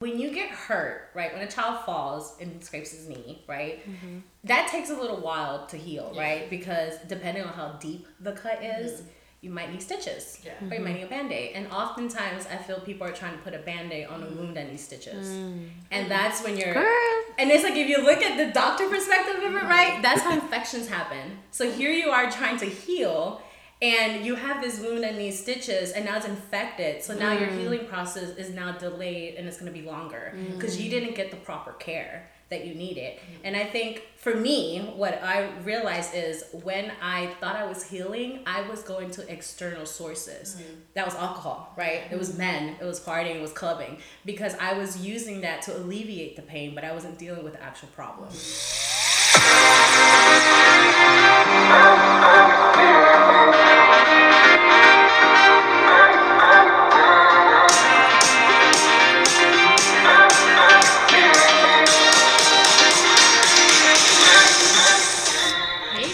[0.00, 4.20] when you get hurt, right, when a child falls and scrapes his knee, right, Mm-hmm.
[4.44, 6.48] that takes a little while to heal, right?
[6.48, 9.08] Because depending on how deep the cut is, mm-hmm.
[9.42, 10.52] you might need stitches, Yeah.
[10.52, 10.94] or you might mm-hmm.
[10.94, 11.52] need a band aid.
[11.54, 14.36] And oftentimes, I feel people are trying to put a band aid on a mm.
[14.36, 15.28] wound that needs stitches.
[15.28, 15.68] Mm.
[15.90, 16.72] And that's when you're.
[16.72, 17.24] Girl.
[17.38, 20.00] And it's like if you look at the doctor perspective of it, right?
[20.00, 21.38] That's how infections happen.
[21.50, 23.42] So here you are trying to heal,
[23.82, 27.02] and you have this wound and these stitches, and now it's infected.
[27.02, 27.58] So now your mm.
[27.58, 30.54] healing process is now delayed, and it's going to be longer mm.
[30.54, 33.14] because you didn't get the proper care that you needed.
[33.14, 33.20] Mm.
[33.44, 38.40] And I think for me, what I realized is when I thought I was healing,
[38.44, 40.60] I was going to external sources.
[40.94, 42.02] That was alcohol, right?
[42.10, 45.76] It was men, it was partying, it was clubbing, because I was using that to
[45.76, 48.28] alleviate the pain, but I wasn't dealing with the actual problem.
[49.32, 49.38] Hey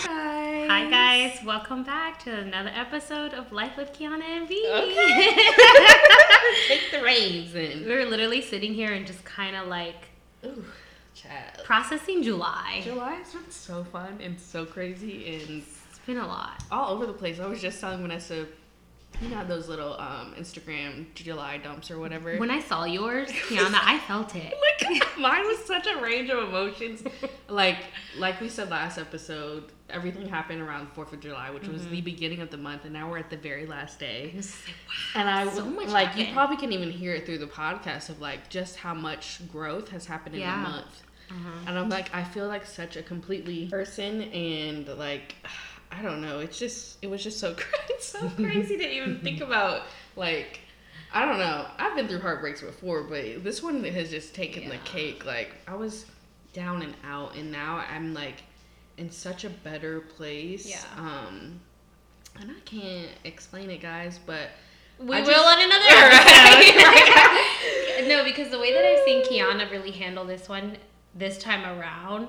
[0.05, 0.69] guys.
[0.69, 4.55] Hi guys, welcome back to another episode of Life with Kiana and V.
[6.69, 7.86] Take the reins in.
[7.86, 10.08] we were literally sitting here and just kind of like
[10.45, 10.64] Ooh,
[11.17, 11.64] child.
[11.64, 12.81] processing July.
[12.84, 16.62] July has been so fun and so crazy and It's been a lot.
[16.70, 17.41] all over the place.
[17.41, 18.47] I was just telling Vanessa,
[19.23, 22.36] you know those little um, Instagram July dumps or whatever.
[22.36, 24.53] When I saw yours, Kiana, I felt it.
[24.83, 27.03] like mine was such a range of emotions.
[27.48, 27.78] like
[28.19, 32.41] like we said last episode, everything happened around Fourth of July, which was the beginning
[32.42, 34.30] of the month, and now we're at the very last day.
[34.34, 34.75] It was like,
[35.17, 38.11] wow, And I so much like you probably can even hear it through the podcast
[38.11, 40.61] of like just how much growth has happened in Yeah.
[40.61, 41.03] a month.
[41.67, 45.35] And I'm like, I feel like such a completely person, and like,
[45.93, 46.41] I don't know.
[46.41, 49.83] It's just, it was just so cra- it's so crazy to even think about.
[50.17, 50.61] Like,
[51.13, 51.67] I don't know.
[51.79, 55.25] I've been through heartbreaks before, but this one has just taken the cake.
[55.27, 56.07] Like, I was
[56.53, 58.43] down and out, and now I'm like
[58.99, 60.69] in such a better place.
[60.69, 60.81] Yeah.
[60.97, 61.61] Um,
[62.41, 64.51] and I can't explain it, guys, but
[64.98, 65.85] we I will just- on another
[66.77, 68.09] episode.
[68.09, 70.77] no, because the way that I've seen Kiana really handle this one
[71.17, 72.29] this time around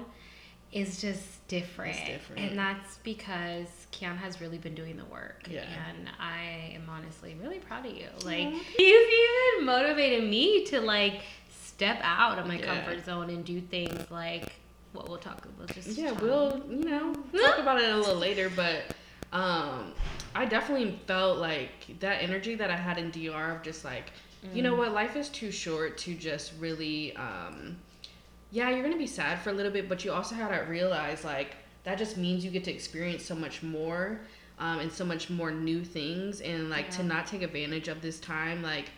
[0.72, 1.96] is just different.
[1.98, 2.42] It's different.
[2.50, 5.48] And that's because Kiana has really been doing the work.
[5.50, 5.62] Yeah.
[5.90, 8.08] And I am honestly really proud of you.
[8.26, 9.10] Like you've
[9.58, 12.66] even motivated me to like step out of my Yeah.
[12.66, 14.54] comfort zone and do things like
[14.94, 15.74] what we'll talk about.
[15.74, 18.84] Just Yeah, talk- we'll you know talk about it a little later, but
[19.32, 19.94] um,
[20.36, 24.12] I definitely felt like that energy that I had in DR of just like,
[24.54, 27.76] you know what, life is too short to just really, um,
[28.52, 31.24] yeah, you're gonna be sad for a little bit, but you also had to realize
[31.24, 34.20] like that just means you get to experience so much more.
[34.60, 38.20] Um, and so much more new things and like to not take advantage of this
[38.20, 38.90] time like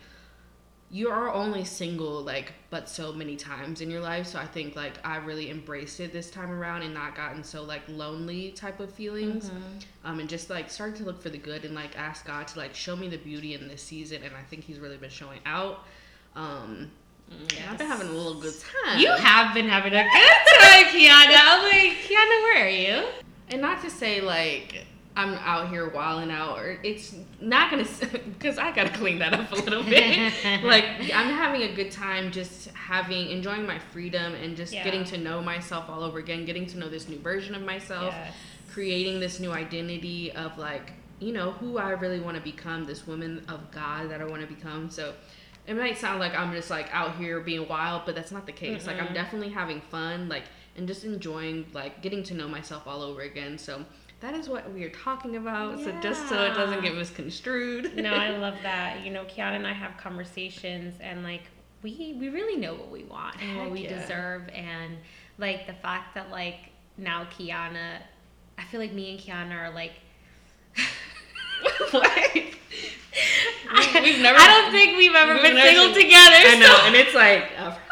[0.90, 4.74] you are only single like but so many times in your life so i think
[4.74, 8.80] like i really embraced it this time around and not gotten so like lonely type
[8.80, 9.50] of feelings
[10.04, 12.58] um and just like started to look for the good and like ask god to
[12.58, 15.40] like show me the beauty in this season and i think he's really been showing
[15.46, 15.84] out
[16.34, 16.90] um
[17.30, 18.54] and i've been having a little good
[18.84, 20.10] time You have been having a good
[20.60, 21.36] time, Kiana.
[21.36, 23.08] I'm like, Kiana, where are you?
[23.48, 24.86] and not to say like
[25.16, 27.84] I'm out here wilding out, or it's not gonna
[28.38, 30.32] because I gotta clean that up a little bit.
[30.62, 34.84] like I'm having a good time, just having enjoying my freedom and just Yeah.
[34.84, 38.14] getting to know myself all over again, getting to know this new version of myself,
[38.14, 38.34] Yes.
[38.72, 43.06] creating this new identity of like you know who I really want to become, this
[43.06, 44.90] woman of God that I want to become.
[44.90, 45.12] So.
[45.66, 48.52] It might sound like I'm just like out here being wild, but that's not the
[48.52, 48.86] case.
[48.86, 50.44] Like I'm definitely having fun, like
[50.76, 53.58] and just enjoying like getting to know myself all over again.
[53.58, 53.84] So
[54.20, 55.78] that is what we are talking about.
[55.80, 57.96] So just so it doesn't get misconstrued.
[57.96, 59.04] No, I love that.
[59.04, 61.42] You know, Kiana and I have conversations, and like
[61.82, 64.00] we we really know what we want and what Heck we yeah.
[64.00, 64.96] deserve, and
[65.38, 67.98] like the fact that like now Kiana,
[68.58, 69.92] I feel like me and Kiana are like
[71.92, 72.58] like.
[73.70, 74.02] What?
[74.02, 76.36] we've never- I don't think we've ever we've been single together.
[76.36, 77.78] I know, so- and it's like problem.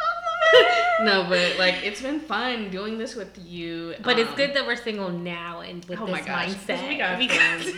[1.02, 3.94] no, but like it's been fun doing this with you.
[4.02, 6.88] But it's um, good that we're single now and with oh this gosh, mindset.
[6.88, 7.72] we got because-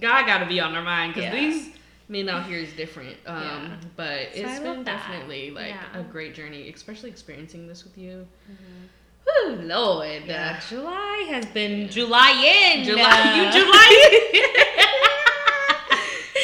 [0.00, 1.40] God got to be on our mind because Yeah.
[1.40, 1.70] these
[2.08, 3.16] men out here is different.
[3.26, 3.76] Um, Yeah.
[3.96, 6.00] but So I it's love been definitely like Yeah.
[6.00, 8.26] a great journey, especially experiencing this with you.
[8.50, 9.50] Mm-hmm.
[9.60, 12.30] Woo, Lord, Yeah, uh, July has been July
[12.74, 12.84] in.
[12.84, 14.66] July, you Uh, July.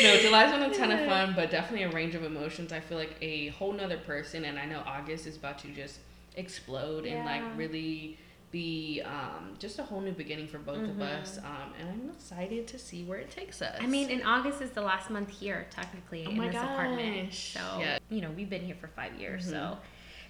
[0.03, 2.73] No, July's been a ton of fun, but definitely a range of emotions.
[2.73, 5.99] I feel like a whole nother person, and I know August is about to just
[6.37, 8.19] explode and like really
[8.53, 11.39] be um, just a whole new beginning for both of us.
[11.39, 13.75] Um, and I'm excited to see where it takes us.
[13.77, 13.85] Mm-hmm.
[13.85, 17.35] I mean, in August is the last month here, technically, Oh in this apartment.
[17.35, 17.99] So, Yeah.
[18.09, 19.51] you know, we've been here for five years, Mhm.
[19.51, 19.79] so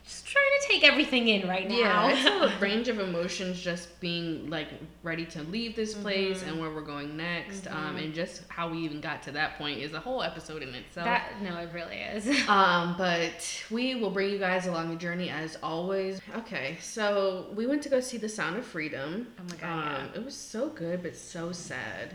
[0.07, 1.77] just trying to take everything in right now.
[1.77, 2.25] yeah, it's
[2.55, 4.69] a range of emotions just being like
[5.03, 6.49] ready to leave this place Mm-hmm.
[6.51, 7.67] and where we're going next.
[7.67, 10.75] Um, and just how we even got to that point is a whole episode in
[10.75, 11.07] itself.
[11.07, 12.27] that no, it really is.
[12.49, 16.21] Um, but we will bring you guys along the journey as always.
[16.37, 19.27] Okay, so we went to go see The Sound of Freedom.
[19.39, 19.61] Oh my God,
[19.91, 19.99] yeah.
[20.05, 22.15] Um, It was so good, but so sad.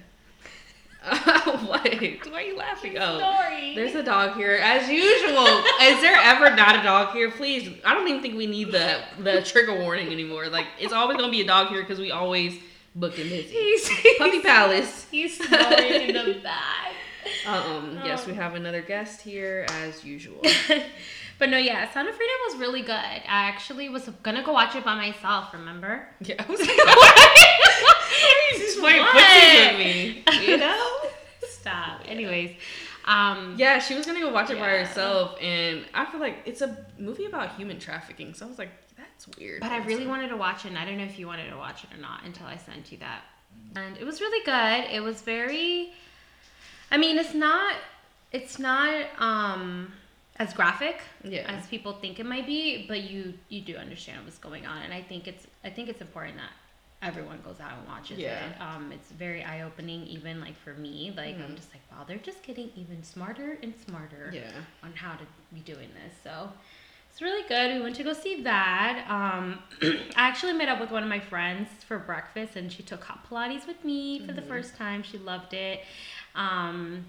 [1.66, 1.82] what?
[1.84, 2.96] Why are you laughing?
[3.00, 3.74] Oh, Story.
[3.76, 5.48] there's a dog here as usual.
[5.82, 7.32] Is there ever not a dog here?
[7.32, 10.48] Please, I don't even think we need the the trigger warning anymore.
[10.50, 12.60] Like it's always gonna be a dog here because we always
[12.94, 13.48] booked and busy.
[13.52, 13.90] He's,
[14.20, 15.08] Puppy Palace.
[15.10, 16.94] he's snoring in the back.
[17.48, 20.42] Um, yes, we have another guest here as usual.
[21.42, 22.94] but no, yeah, Sound of Freedom was really good.
[22.94, 25.52] I actually was gonna go watch it by myself.
[25.54, 26.08] Remember?
[26.20, 27.40] Yeah, I was like, what?
[28.58, 29.16] She's playing What?
[29.16, 30.24] with me.
[30.46, 30.98] You know?
[31.50, 32.02] Stop.
[32.06, 32.58] Anyways,
[33.06, 36.62] um, Yeah, she was gonna go watch it by herself, and I feel like it's
[36.62, 38.36] a movie about human trafficking.
[38.36, 39.62] So I was like, that's weird.
[39.62, 41.58] But I really wanted to watch it, and I don't know if you wanted to
[41.58, 43.22] watch it or not until I sent you that.
[43.76, 44.94] And it was really good.
[44.94, 45.92] It was very
[46.92, 47.74] I mean, it's not
[48.32, 49.92] it's not um
[50.42, 51.46] as graphic Yeah.
[51.56, 54.94] as people think it might be, but you you do understand what's going on and
[54.94, 56.52] I think it's I think it's important that
[57.10, 58.50] everyone goes out and watches Yeah.
[58.50, 58.62] it.
[58.62, 61.14] Um it's very eye-opening even like for me.
[61.16, 61.56] Like I'm Mhm.
[61.62, 64.52] just like, wow, they're just getting even smarter and smarter Yeah.
[64.86, 66.14] on how to be doing this.
[66.24, 66.52] So
[67.12, 67.76] it's really good.
[67.76, 69.06] We went to go see that.
[69.18, 69.62] Um,
[70.16, 73.20] I actually met up with one of my friends for breakfast, and she took hot
[73.30, 75.04] Pilates with me for the first time.
[75.04, 75.82] She loved it.
[76.36, 77.06] Um,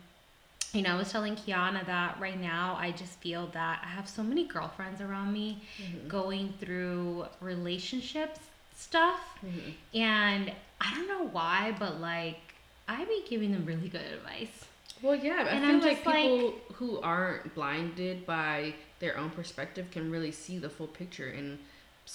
[0.73, 4.09] you know, I was telling Kiana that right now I just feel that I have
[4.09, 5.63] so many girlfriends around me
[6.09, 8.41] going through relationships
[8.75, 9.75] stuff, Mhm.
[9.95, 12.41] and I don't know why, but like
[12.89, 14.65] I be giving them really good advice.
[15.03, 19.31] Well, yeah, I And feel like just like- people who aren't blinded by their own
[19.31, 21.59] perspective can really see the full picture and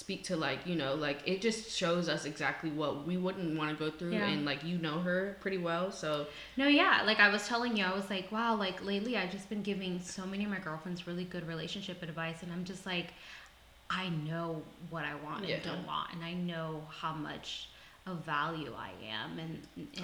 [0.02, 3.68] speak to like you know like it just shows us exactly what we wouldn't want
[3.68, 4.28] to go through Yeah.
[4.28, 6.10] and like you know her pretty well so
[6.56, 9.48] No, yeah, like I was telling you, I was like, wow, like lately I've just
[9.48, 13.08] been giving so many of my girlfriends really good relationship advice, and I'm just like,
[13.90, 15.56] I know what I want Yeah.
[15.56, 17.68] and don't want, and I know how much
[18.06, 18.90] of value I
[19.20, 19.52] am, and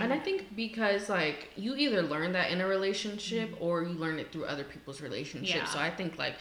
[0.00, 4.18] and i think because like you either learn that in a relationship or you learn
[4.18, 5.66] it through other people's relationships Mm-hmm.
[5.66, 5.72] Yeah.
[5.72, 6.34] so i think like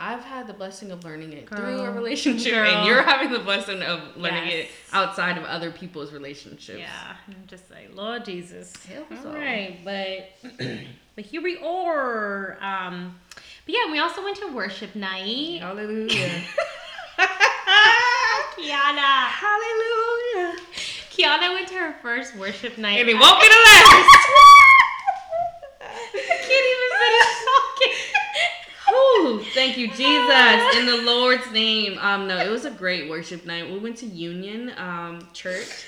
[0.00, 2.66] I've had the blessing of learning it through a relationship, Girl.
[2.70, 6.78] and you're having the blessing of learning it outside of other people's relationships.
[6.78, 9.38] yeah, I'm just like, Lord Jesus, Help us all all.
[9.38, 10.30] right, but
[11.16, 12.56] but here we are.
[12.60, 13.18] Um,
[13.66, 15.60] but yeah, we also went to worship night.
[15.60, 16.42] Hallelujah.
[18.56, 20.56] Kiana, Hallelujah.
[21.10, 23.00] Kiana went to her first worship night.
[23.00, 24.16] And it won't be the last.
[25.80, 25.84] I
[26.46, 27.94] can't even finish talking.
[28.94, 31.98] Ooh, thank you, Jesus, in the Lord's name.
[31.98, 33.68] Um, no, it was a great worship night.
[33.68, 35.84] We went to Union um, Church,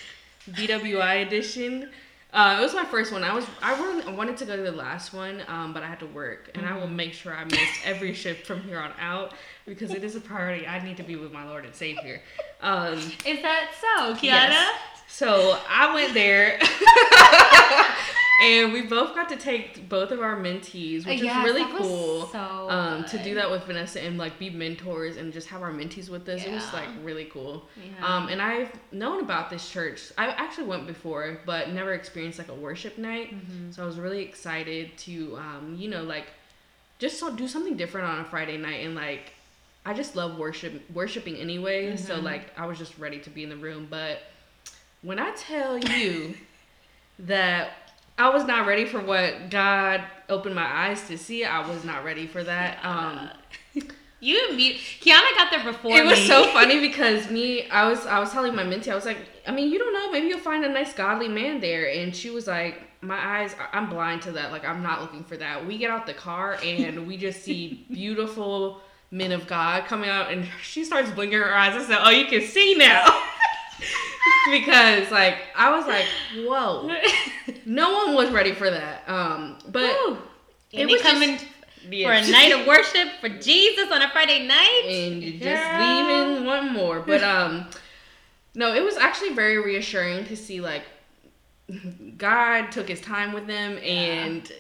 [0.51, 1.89] BWI edition.
[2.33, 3.23] Uh, it was my first one.
[3.23, 6.01] I was I really wanted to go to the last one, um, but I had
[6.01, 9.35] to work, and I will make sure I miss every shift from here on out
[9.67, 10.67] because it is a priority.
[10.67, 12.23] I need to be with my Lord and Savior.
[12.63, 14.51] Um, Is that so, Kiana?
[14.51, 14.81] Yes.
[15.07, 16.59] So I went there,
[18.41, 21.73] and we both got to take both of our mentees, which Yes, was really that
[21.79, 22.27] was cool.
[22.29, 22.39] so
[22.71, 26.09] um, to do that with Vanessa and like be mentors and just have our mentees
[26.09, 26.45] with us.
[26.45, 27.69] It was like really cool.
[27.77, 28.07] Yeah.
[28.17, 30.13] Um, and I've known about this church.
[30.19, 33.35] I actually went before, but never experienced like a worship night.
[33.35, 33.73] Mm-hmm.
[33.73, 36.27] So I was really excited to, um, you know, like
[36.99, 39.33] just so, do something different on a Friday night and like
[39.87, 41.97] I just love worship worshiping anyway.
[41.97, 42.25] So Mm-hmm.
[42.25, 43.87] like I was just ready to be in the room.
[43.89, 44.19] But
[45.03, 46.35] when I tell you
[47.21, 47.71] that
[48.21, 52.05] I was not ready for what God opened my eyes to see, I was not
[52.05, 52.79] ready for that.
[52.85, 53.31] Um,
[54.23, 58.05] You and me, Kiana got there before it was so funny because me, I was,
[58.05, 60.39] I was telling my mentee, I was like, I mean, you don't know, maybe you'll
[60.39, 64.33] find a nice godly man there, and she was like, my eyes, I'm blind to
[64.33, 64.53] that.
[64.53, 65.67] Like, I'm not looking for that.
[65.67, 70.31] We get out the car and we just see beautiful men of God coming out,
[70.31, 71.73] and she starts blinking her eyes.
[71.83, 73.07] I said, Oh, you can see now.
[74.51, 76.07] because like I was like,
[76.47, 76.91] whoa,
[77.67, 79.09] no one was ready for that.
[79.09, 79.95] Um, but
[80.73, 81.47] it was coming just-
[81.83, 82.25] for yeah.
[82.25, 84.83] a night of worship for Jesus on a Friday night.
[84.87, 86.27] and just Girl.
[86.29, 87.01] leaving one more.
[87.01, 87.67] But um,
[88.55, 90.83] no, it was actually very reassuring to see like
[92.19, 94.51] God took His time with them, and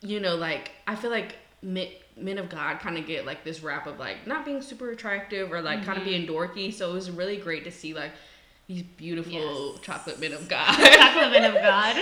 [0.00, 3.62] you know, like I feel like men, men of God kind of get like this
[3.62, 6.72] rap of like not being super attractive or like kind of being dorky.
[6.72, 8.12] So it was really great to see like.
[8.70, 9.80] These beautiful Yes.
[9.82, 11.96] chocolate men of God Chocolate men of God.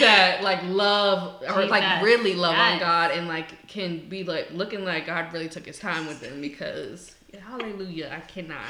[0.00, 4.84] that like love or like really love on God and like can be like looking
[4.84, 7.16] like God really took his time with them because
[7.48, 8.60] hallelujah, I cannot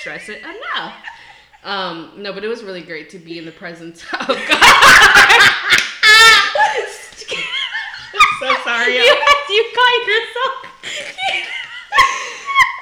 [0.00, 0.94] stress it enough.
[1.64, 4.36] Um, no, but it was really great to be in the presence of God.
[8.40, 8.96] so sorry.
[8.96, 10.54] you, you caught yourself.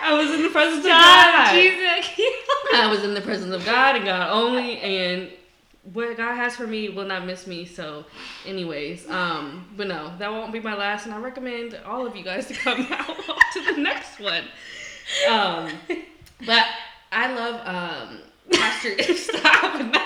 [0.02, 1.52] I was in the presence of God.
[1.54, 2.20] Jesus.
[2.74, 5.30] I was in the presence of God and God only, and
[5.92, 7.64] what God has for me will not miss me.
[7.64, 8.04] So,
[8.46, 12.24] anyways, um, but no, that won't be my last, and I recommend all of you
[12.24, 13.16] guys to come out
[13.54, 14.44] to the next one.
[15.28, 15.70] Um,
[16.46, 16.66] but
[17.12, 18.18] I love um,
[18.52, 19.02] Pastor.
[19.14, 19.96] Stop.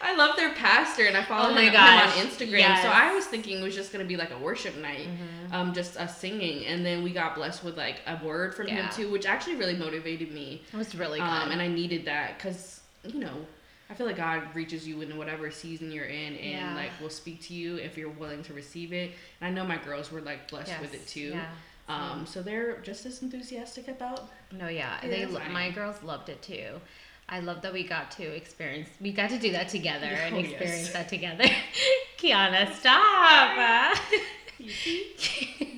[0.00, 2.58] I love their pastor, and I follow Oh my him, him on Instagram.
[2.58, 2.82] yes.
[2.82, 5.08] So I was thinking it was just gonna be like a worship night,
[5.52, 8.88] um, just us singing, and then we got blessed with like a word from him
[8.90, 10.62] too, which actually really motivated me.
[10.72, 11.24] It was really good.
[11.26, 13.46] Um, and I needed that because you know
[13.88, 16.74] I feel like God reaches you in whatever season you're in, and Yeah.
[16.74, 19.12] like will speak to you if you're willing to receive it.
[19.40, 21.30] And I know my girls were like blessed with it too.
[21.30, 21.46] yeah.
[21.88, 24.28] Um, so they're just as enthusiastic about.
[24.50, 26.80] No, yeah, Yeah, they my girls loved it too.
[27.28, 28.88] I love that we got to experience.
[29.00, 30.50] We got to do that together oh, and Oh, yes.
[30.52, 31.44] experience that together.
[32.18, 33.96] Kiana, stop!
[34.58, 35.14] You see,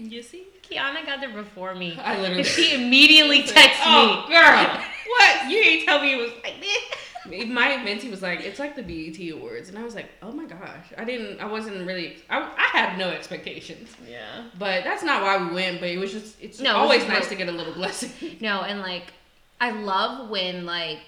[0.08, 0.46] you see.
[0.62, 1.98] Kiana got there before me.
[2.00, 2.44] I literally.
[2.44, 4.34] She immediately texted oh, me.
[4.34, 5.50] girl, what?
[5.50, 7.48] You didn't tell me it was like this.
[7.48, 10.44] My mentee was like, it's like the BET Awards, and I was like, oh my
[10.44, 13.90] gosh, I didn't, I wasn't really, I, I had no expectations.
[14.08, 14.44] Yeah.
[14.58, 15.80] But that's not why we went.
[15.80, 18.36] But it was just it's No, always was nice real- to get a little blessing.
[18.40, 19.12] No, and like,
[19.60, 21.00] I love when like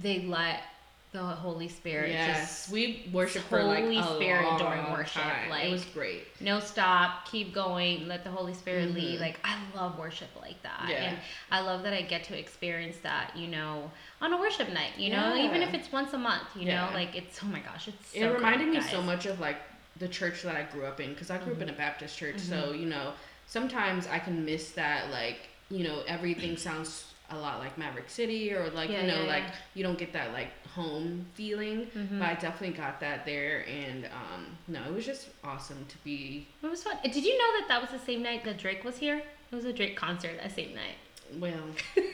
[0.00, 0.62] they let
[1.10, 5.48] the Holy Spirit yes, just we worship for like Holy Spirit long during worship, time.
[5.48, 6.24] like- it was great.
[6.40, 8.94] no stop, keep going, let the Holy Spirit Mhm.
[8.94, 9.20] lead.
[9.20, 10.84] Like I love worship like that.
[10.86, 10.96] Yeah.
[10.96, 11.18] And
[11.50, 13.90] I love that I get to experience that, you know,
[14.20, 16.86] on a worship night, you know, even if it's once a month, you Yeah.
[16.88, 18.90] know, like it's oh my gosh, it's so it reminded me guys.
[18.90, 19.56] so much of like
[19.96, 22.38] the church that I grew up in because I grew up in a Baptist church.
[22.38, 23.14] So you know,
[23.46, 25.10] sometimes I can miss that.
[25.10, 25.38] Like
[25.70, 29.28] you know, everything sounds a lot like Maverick City or like Yeah, you know, yeah,
[29.28, 29.54] like yeah.
[29.74, 31.86] you don't get that like home feeling.
[31.94, 32.18] Mhm.
[32.18, 36.46] But I definitely got that there, and um, no, it was just awesome to be.
[36.62, 36.96] It was fun.
[37.02, 39.22] Did you know that that was the same night that Drake was here?
[39.50, 40.96] It was a Drake concert that same night.
[41.38, 41.52] Well,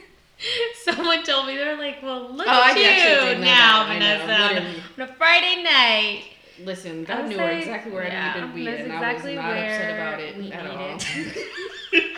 [0.85, 3.85] Someone told me they were like, "Well, look Oh, at actually you now.
[3.87, 4.83] I Vanessa, on a- literally.
[4.99, 6.25] on a Friday night."
[6.64, 9.54] Listen, I God knew like, exactly where I needed to be, and exactly I was
[9.54, 10.99] not upset about it at all.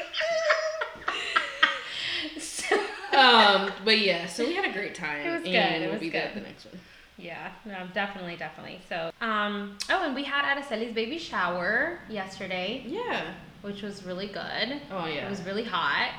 [2.41, 2.77] So-
[3.17, 6.01] um, but yeah, so we had a great time, It was good, and it we'll
[6.01, 6.31] be good.
[6.35, 6.79] the next one.
[7.19, 8.81] Yeah, no, definitely, definitely.
[8.89, 13.33] So, um, oh, and we had Araceli's baby shower yesterday, Yeah.
[13.63, 14.81] which was really good.
[14.91, 15.27] Oh yeah.
[15.27, 16.11] It was really hot.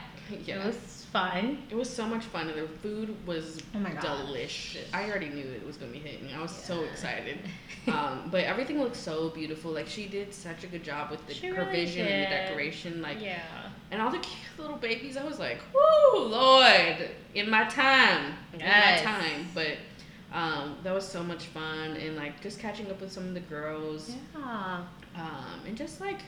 [0.45, 0.55] yeah.
[0.61, 1.59] It was fun.
[1.69, 4.77] It was so much fun, and the food was Oh my delish.
[4.91, 6.29] I already knew it was gonna be hitting.
[6.35, 7.37] I was so excited.
[7.87, 9.71] um, but everything looked so beautiful.
[9.71, 13.01] Like she did such a good job with the She really provision and the decoration.
[13.03, 13.39] Like yeah.
[13.91, 15.17] And all the cute little babies.
[15.17, 18.99] I was like, whoo, Lord, in my time, Yes.
[18.99, 19.47] in my time.
[19.53, 19.77] But
[20.33, 23.39] um, that was so much fun, and like just catching up with some of the
[23.41, 24.83] girls, Yeah.
[25.15, 26.19] um, and just like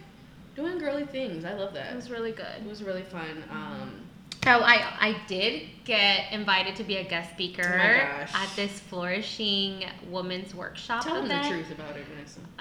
[0.55, 1.45] doing girly things.
[1.45, 1.91] I love that.
[1.91, 2.45] It was really good.
[2.63, 3.43] It was really fun.
[3.51, 4.01] Um,
[4.43, 9.83] So I I did get invited to be a guest speaker Oh at this flourishing
[10.09, 12.39] women's workshop tell them the truth about it, Vanessa.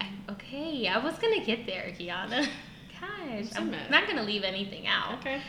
[0.00, 2.48] I, okay, I was gonna get there, Kiana.
[3.02, 5.18] Gosh, I'm not gonna leave anything out.
[5.18, 5.40] Okay.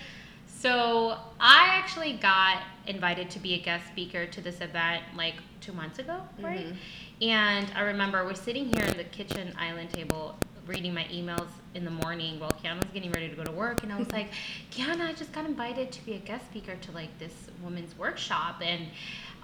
[0.47, 5.73] So I actually got invited to be a guest speaker to this event like two
[5.73, 6.65] months ago, right?
[6.67, 6.75] Mhm.
[7.21, 11.83] And I remember we're sitting here in the kitchen island table reading my emails in
[11.85, 14.29] the morning while Kiana was getting ready to go to work, and I was like,
[14.71, 18.61] Kiana, I just got invited to be a guest speaker to like this women's workshop,
[18.61, 18.87] and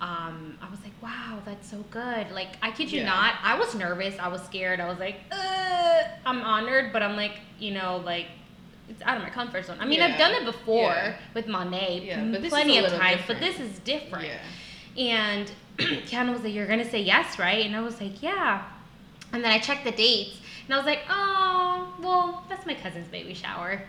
[0.01, 2.31] um, I was like, wow, that's so good.
[2.31, 3.07] Like, I kid you Yeah.
[3.07, 7.15] not, I was nervous, I was scared, I was like, uh, I'm honored, but I'm
[7.15, 8.27] like, you know, like.
[8.91, 9.77] It's out of my comfort zone.
[9.79, 11.15] I mean, I've done it before Yeah.
[11.35, 14.25] with Monet, Yeah, m- but this is plenty of times, but this is different.
[14.95, 15.03] Yeah.
[15.03, 17.63] And Kiana was like, You're going to say yes, right?
[17.63, 18.63] And I was like, Yeah.
[19.31, 20.38] And then I checked the dates
[20.69, 23.81] and I was like, Oh, well, that's my cousin's baby shower.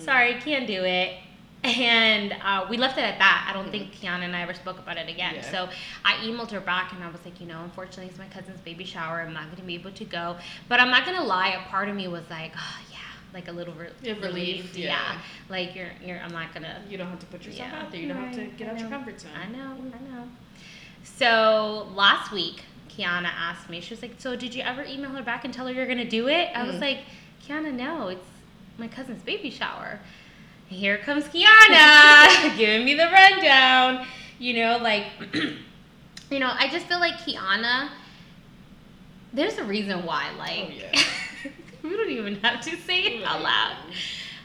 [0.00, 1.14] Sorry, can't do it.
[1.62, 3.46] And uh, we left it at that.
[3.48, 5.36] I don't think Kiana and I ever spoke about it again.
[5.36, 5.50] Yeah.
[5.50, 5.68] So
[6.04, 8.84] I emailed her back and I was like, you know, unfortunately, it's my cousin's baby
[8.84, 9.20] shower.
[9.20, 10.36] I'm not going to be able to go.
[10.68, 11.50] But I'm not going to lie.
[11.50, 12.98] A part of me was like, oh, yeah,
[13.32, 15.18] like a little re- Yeah, relief, yeah.
[15.48, 17.90] Like, you're, you're, I'm not going to You don't have to put yourself Yeah, out
[17.92, 18.00] there.
[18.00, 19.30] You don't have to get I out your comfort zone.
[19.40, 20.28] I know, I know.
[21.04, 22.62] So last week,
[22.96, 25.66] Kiana asked me, she was like, So did you ever email her back and tell
[25.66, 26.48] her you're going to do it?
[26.54, 26.80] I was Mm.
[26.80, 26.98] like,
[27.46, 28.26] Kiana, no, it's
[28.78, 29.98] my cousin's baby shower.
[30.68, 34.06] Here comes Kiana giving me the rundown.
[34.38, 35.04] You know, like,
[36.30, 37.90] you know, I just feel like Kiana.
[39.32, 41.02] There's a reason why, like, Oh, yeah.
[41.82, 43.76] we don't even have to say it out loud.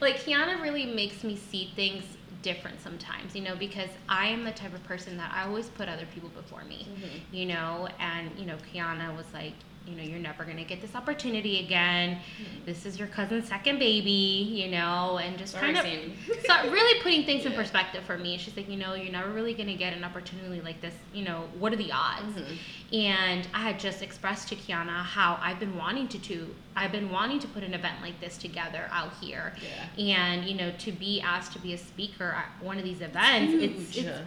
[0.02, 2.04] Like, Kiana really makes me see things
[2.42, 5.88] different sometimes, you know, because I am the type of person that I always put
[5.90, 7.36] other people before me, Mm-hmm.
[7.36, 9.54] you know, and, you know, Kiana was like,
[9.88, 12.16] you know, you're never gonna get this opportunity again.
[12.16, 12.66] Mm-hmm.
[12.66, 17.02] This is your cousin's second baby, you know, and just Sorry, kind of so really
[17.02, 18.38] putting things in perspective for me.
[18.38, 20.94] She's like, you know, you're never really gonna get an opportunity like this.
[21.14, 22.36] You know, what are the odds?
[22.36, 22.96] Mm-hmm.
[22.96, 26.48] And I had just expressed to Kiana how I've been wanting to do.
[26.76, 29.54] I've been wanting to put an event like this together out here.
[29.98, 30.04] Yeah.
[30.04, 33.54] And you know, to be asked to be a speaker at one of these events,
[33.54, 34.06] it's, Huge.
[34.06, 34.20] it's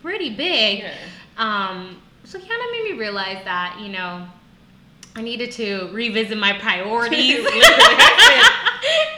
[0.00, 0.80] pretty big.
[0.80, 0.94] Yeah.
[1.36, 4.26] Um, so Kiana made me realize that you know.
[5.14, 7.40] I needed to revisit my priorities.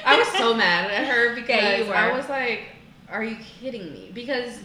[0.07, 2.63] I was so mad at her because Yeah, I was like,
[3.09, 4.61] "Are you kidding me?" Because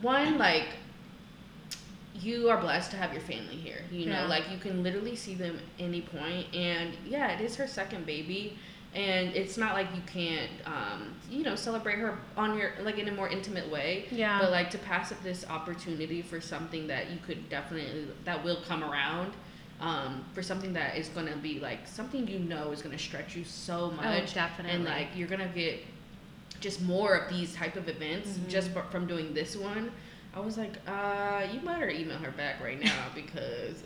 [0.00, 0.68] one, like,
[2.14, 3.82] you are blessed to have your family here.
[3.90, 4.26] You know, Yeah.
[4.26, 8.56] like you can literally see them any point, and yeah, it is her second baby.
[8.92, 13.06] And it's not like you can't, um, you know, celebrate her on your like in
[13.08, 14.06] a more intimate way.
[14.10, 14.40] Yeah.
[14.40, 18.58] But like to pass up this opportunity for something that you could definitely that will
[18.66, 19.32] come around,
[19.80, 23.44] um, for something that is gonna be like something you know is gonna stretch you
[23.44, 24.30] so much.
[24.30, 24.72] Oh, definitely.
[24.76, 25.80] And like you're gonna get
[26.60, 28.48] just more of these type of events Mm-hmm.
[28.48, 29.90] just fr- from doing this one.
[30.32, 33.82] I was like, uh, you better email her back right now because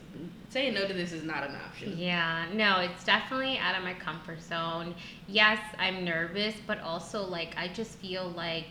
[0.49, 1.97] saying no to this is not an option.
[1.97, 4.93] Yeah, no, it's definitely out of my comfort zone.
[5.27, 8.67] Yes, I'm nervous, but also like I just feel like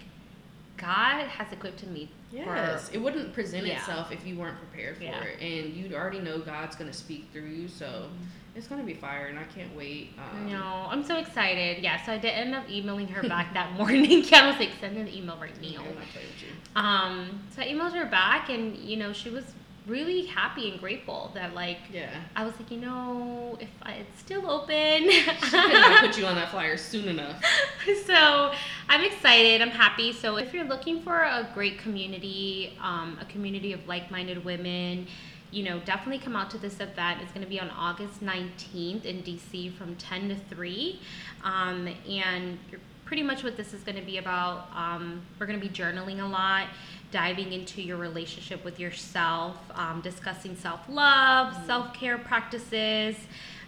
[0.76, 3.78] God has equipped me Yes, it wouldn't present Yeah.
[3.78, 5.22] itself if you weren't prepared for Yeah.
[5.22, 8.08] it, and you already know God's gonna speak through you, so
[8.56, 10.12] it's gonna be fire, and I can't wait.
[10.18, 11.82] Um, No, I'm so excited.
[11.82, 14.22] Yeah, so I did end up emailing her back that morning.
[14.22, 15.68] Kiana was like, send an email right now.
[15.82, 16.48] not playing with you.
[16.80, 19.44] Um, so I emailed her back, and you know she was
[19.86, 24.20] really happy and grateful that like Yeah, I was like, you know, if I, it's
[24.20, 25.10] still open.
[25.10, 27.42] she could not put you on that flyer soon enough.
[28.06, 28.52] so
[28.88, 29.60] I'm excited.
[29.60, 30.12] I'm happy.
[30.12, 35.06] So if you're looking for a great community, um, a community of like-minded women,
[35.50, 37.20] you know, definitely come out to this event.
[37.22, 41.00] It's going to be on August 19th in DC from 10 to 3.
[41.44, 44.68] Um, and you're pretty much what this is going to be about.
[44.74, 46.66] Um, we're going to be journaling a lot,
[47.14, 53.14] diving into your relationship with yourself, um, discussing self love, self care practices,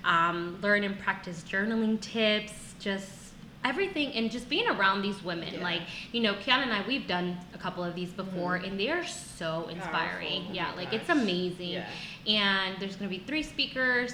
[0.04, 3.08] um, learn and practice journaling tips, just
[3.64, 5.60] everything and just being around these women Yeah.
[5.62, 5.80] like
[6.12, 9.04] you know kiana and i we've done a couple of these before and they are
[9.04, 10.50] so inspiring Powerful.
[10.50, 11.88] Oh yeah like it's amazing Yeah.
[12.28, 14.12] and there's going to be three speakers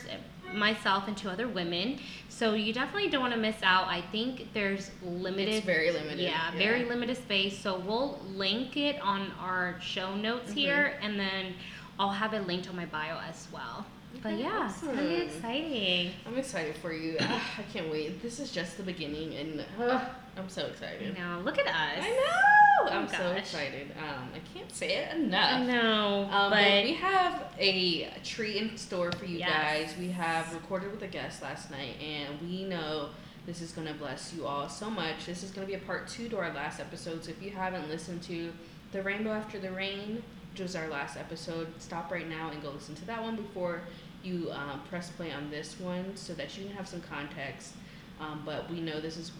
[0.54, 4.48] myself and two other women so you definitely don't want to miss out i think
[4.52, 6.20] there's limited It's very limited.
[6.20, 7.56] yeah, very limited space.
[7.58, 10.58] So we'll link it on our show notes Mm-hmm.
[10.58, 11.54] here, and then
[11.98, 13.86] I'll have it linked on my bio as well.
[14.22, 16.12] But yeah, it's gonna be exciting.
[16.26, 17.16] I'm excited for you.
[17.20, 18.22] I can't wait.
[18.22, 20.04] This is just the beginning, and uh,
[20.36, 21.16] I'm so excited.
[21.16, 21.74] Now look at us.
[22.04, 22.84] I know.
[22.84, 23.92] Oh I'm so excited.
[23.98, 25.60] Um, I can't say it enough.
[25.60, 29.50] I know, Um, but, but we have a treat in store for you Yes.
[29.90, 29.94] guys.
[29.98, 33.10] We have recorded with a guest last night, and we know
[33.46, 35.26] this is going to bless you all so much.
[35.26, 37.24] This is going to be a part two to our last episode.
[37.24, 38.52] So if you haven't listened to
[38.92, 42.70] The Rainbow After the Rain, which was our last episode, stop right now and go
[42.70, 43.82] listen to that one before
[44.24, 47.74] you um, press play on this one so that you can have some context.
[48.20, 49.32] Um, but we know this is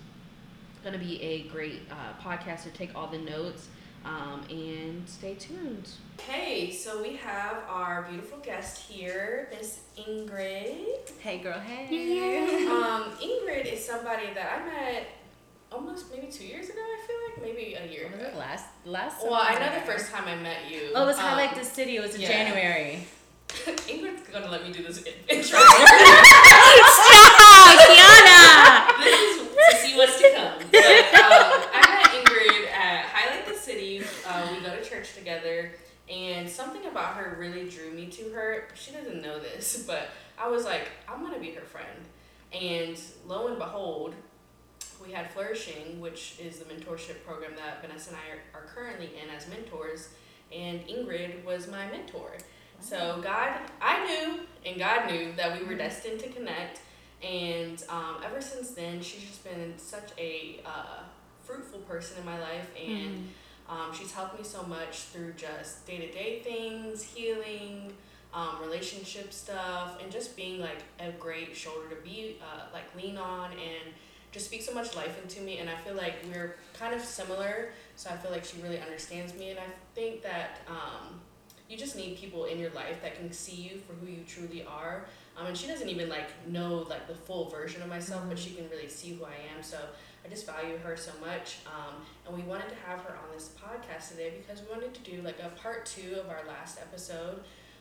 [0.83, 3.69] going to be a great uh, podcast to take all the notes
[4.05, 5.89] um, and stay tuned.
[6.21, 11.11] Hey, so we have our beautiful guest here, Miss Ingrid.
[11.21, 11.59] Hey, girl.
[11.59, 12.59] Hey.
[12.73, 15.07] Um, Ingrid is somebody that I met
[15.71, 16.81] almost maybe two years ago.
[16.81, 18.25] I feel like maybe a year ago.
[18.25, 19.23] it last last?
[19.23, 19.67] Well, I summer?
[19.67, 20.93] know the first time I met you.
[20.95, 21.97] Oh, it was um, Highlight the City.
[21.97, 22.29] It was in yeah.
[22.29, 23.07] January.
[23.49, 25.59] Ingrid's gonna let me do this intro.
[25.59, 25.79] Stop,
[27.89, 29.05] Kiana.
[29.05, 30.59] this is to see what's to come.
[30.71, 34.03] But, um, I met Ingrid at Highlight the City.
[34.27, 35.73] Uh, we go to church together,
[36.11, 38.69] and something about her really drew me to her.
[38.75, 41.89] She doesn't know this, but I was like, I'm gonna be her friend.
[42.53, 44.15] And lo and behold,
[45.05, 49.11] we had Flourishing, which is the mentorship program that Vanessa and I are, are currently
[49.23, 50.11] in as mentors,
[50.53, 52.37] and Ingrid was my mentor.
[52.81, 56.81] So God, I knew, and God knew that we were destined to connect.
[57.23, 61.05] And um, ever since then, she's just been such a uh,
[61.45, 63.29] fruitful person in my life, and
[63.73, 67.91] um, she's helped me so much through just day to day things, healing,
[68.35, 73.17] um, relationship stuff, and just being like a great shoulder to be uh, like lean
[73.17, 73.95] on and
[74.31, 75.59] just speak so much life into me.
[75.59, 79.35] And I feel like we're kind of similar, so I feel like she really understands
[79.35, 80.61] me, and I think that.
[80.69, 81.21] Um,
[81.69, 84.63] you just need people in your life that can see you for who you truly
[84.63, 85.07] are.
[85.39, 88.29] Um, and she doesn't even like know like the full version of myself, mm-hmm.
[88.29, 89.63] but she can really see who I am.
[89.63, 89.79] So
[90.25, 91.59] I just value her so much.
[91.67, 95.01] Um, and we wanted to have her on this podcast today because we wanted to
[95.11, 97.41] do like a part two of our last episode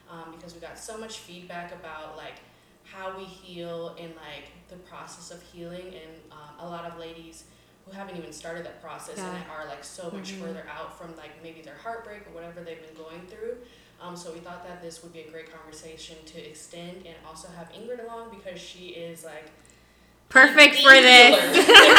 [0.10, 2.36] um, because we got so much feedback about like
[2.84, 7.45] how we heal and like the process of healing and uh, a lot of ladies
[7.86, 9.34] who haven't even started that process yeah.
[9.34, 10.43] and are like so much mm-hmm.
[10.43, 13.56] further out from like maybe their heartbreak or whatever they've been going through.
[14.01, 17.47] Um, so we thought that this would be a great conversation to extend and also
[17.56, 19.51] have Ingrid along because she is like
[20.30, 21.67] perfect for this.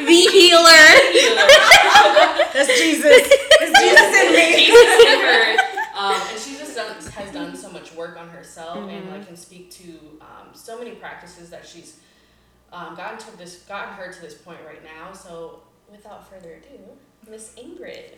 [0.06, 0.62] the healer.
[2.52, 3.04] That's Jesus.
[3.04, 4.66] It's Jesus in me.
[4.66, 5.70] Jesus in her.
[5.96, 8.88] Um, and she just done, has done so much work on herself mm-hmm.
[8.88, 12.00] and like can speak to um, so many practices that she's
[12.72, 15.12] um, gotten to this, gotten her to this point right now.
[15.12, 15.60] So
[15.90, 16.78] without further ado,
[17.28, 18.14] Miss Ingrid.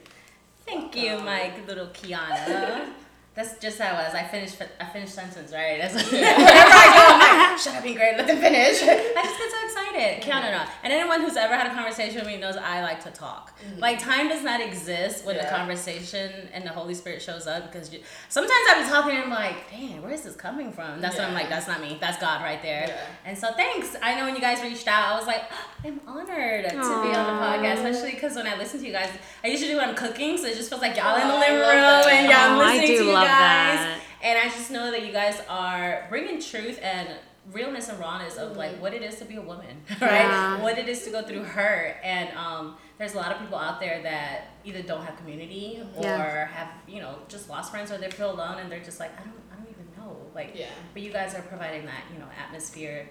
[0.64, 1.02] Thank Welcome.
[1.02, 2.92] you, my little Kiana.
[3.34, 4.14] That's just how it was.
[4.14, 4.60] I finished.
[4.78, 5.80] I finished sentence right.
[5.80, 8.82] That's whenever I go, I'm like, shut up, Ingrid, let them finish.
[8.82, 10.22] I just get so excited.
[10.22, 10.64] Kiana, no.
[10.82, 13.58] And anyone who's ever had a conversation with me knows I like to talk.
[13.58, 13.80] Mm-hmm.
[13.80, 15.46] Like time does not exist when yeah.
[15.46, 19.24] a conversation and the Holy Spirit shows up because you, sometimes I be talking and
[19.24, 21.00] I'm like, dang, where is this coming from?
[21.00, 21.22] That's yeah.
[21.22, 21.48] what I'm like.
[21.48, 21.96] That's not me.
[21.98, 22.84] That's God right there.
[22.86, 23.06] Yeah.
[23.24, 23.96] And so thanks.
[24.02, 26.70] I know when you guys reached out, I was like, oh, I'm honored Aww.
[26.70, 29.08] to be on the podcast, especially because when I listen to you guys,
[29.42, 31.34] I usually do when I'm cooking, so it just feels like y'all oh, in the
[31.34, 33.78] living room and y'all oh, listening to you guys.
[33.78, 34.00] That.
[34.22, 37.08] And I just know that you guys are bringing truth and
[37.50, 40.00] realness and rawness of like what it is to be a woman, right?
[40.00, 40.62] Yeah.
[40.62, 41.96] What it is to go through hurt.
[42.04, 46.04] And um, there's a lot of people out there that either don't have community or
[46.04, 46.46] yeah.
[46.46, 49.24] have, you know, just lost friends or they feel alone and they're just like, I
[49.24, 50.16] don't, I don't even know.
[50.34, 50.66] Like, yeah.
[50.92, 53.08] but you guys are providing that, you know, atmosphere,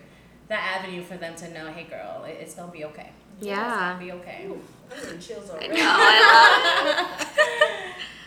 [0.48, 3.12] that avenue for them to know, hey girl, it's gonna be okay.
[3.42, 3.68] Yeah.
[3.68, 4.48] It's gonna be okay.
[4.48, 5.74] Ooh, chills already.
[5.78, 7.26] I know.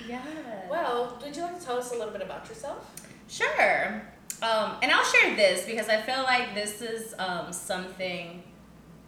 [0.08, 0.22] Yeah.
[0.70, 2.90] Well, would you like to tell us a little bit about yourself?
[3.28, 4.02] Sure.
[4.42, 8.42] Um, and I'll share this because I feel like this is um, something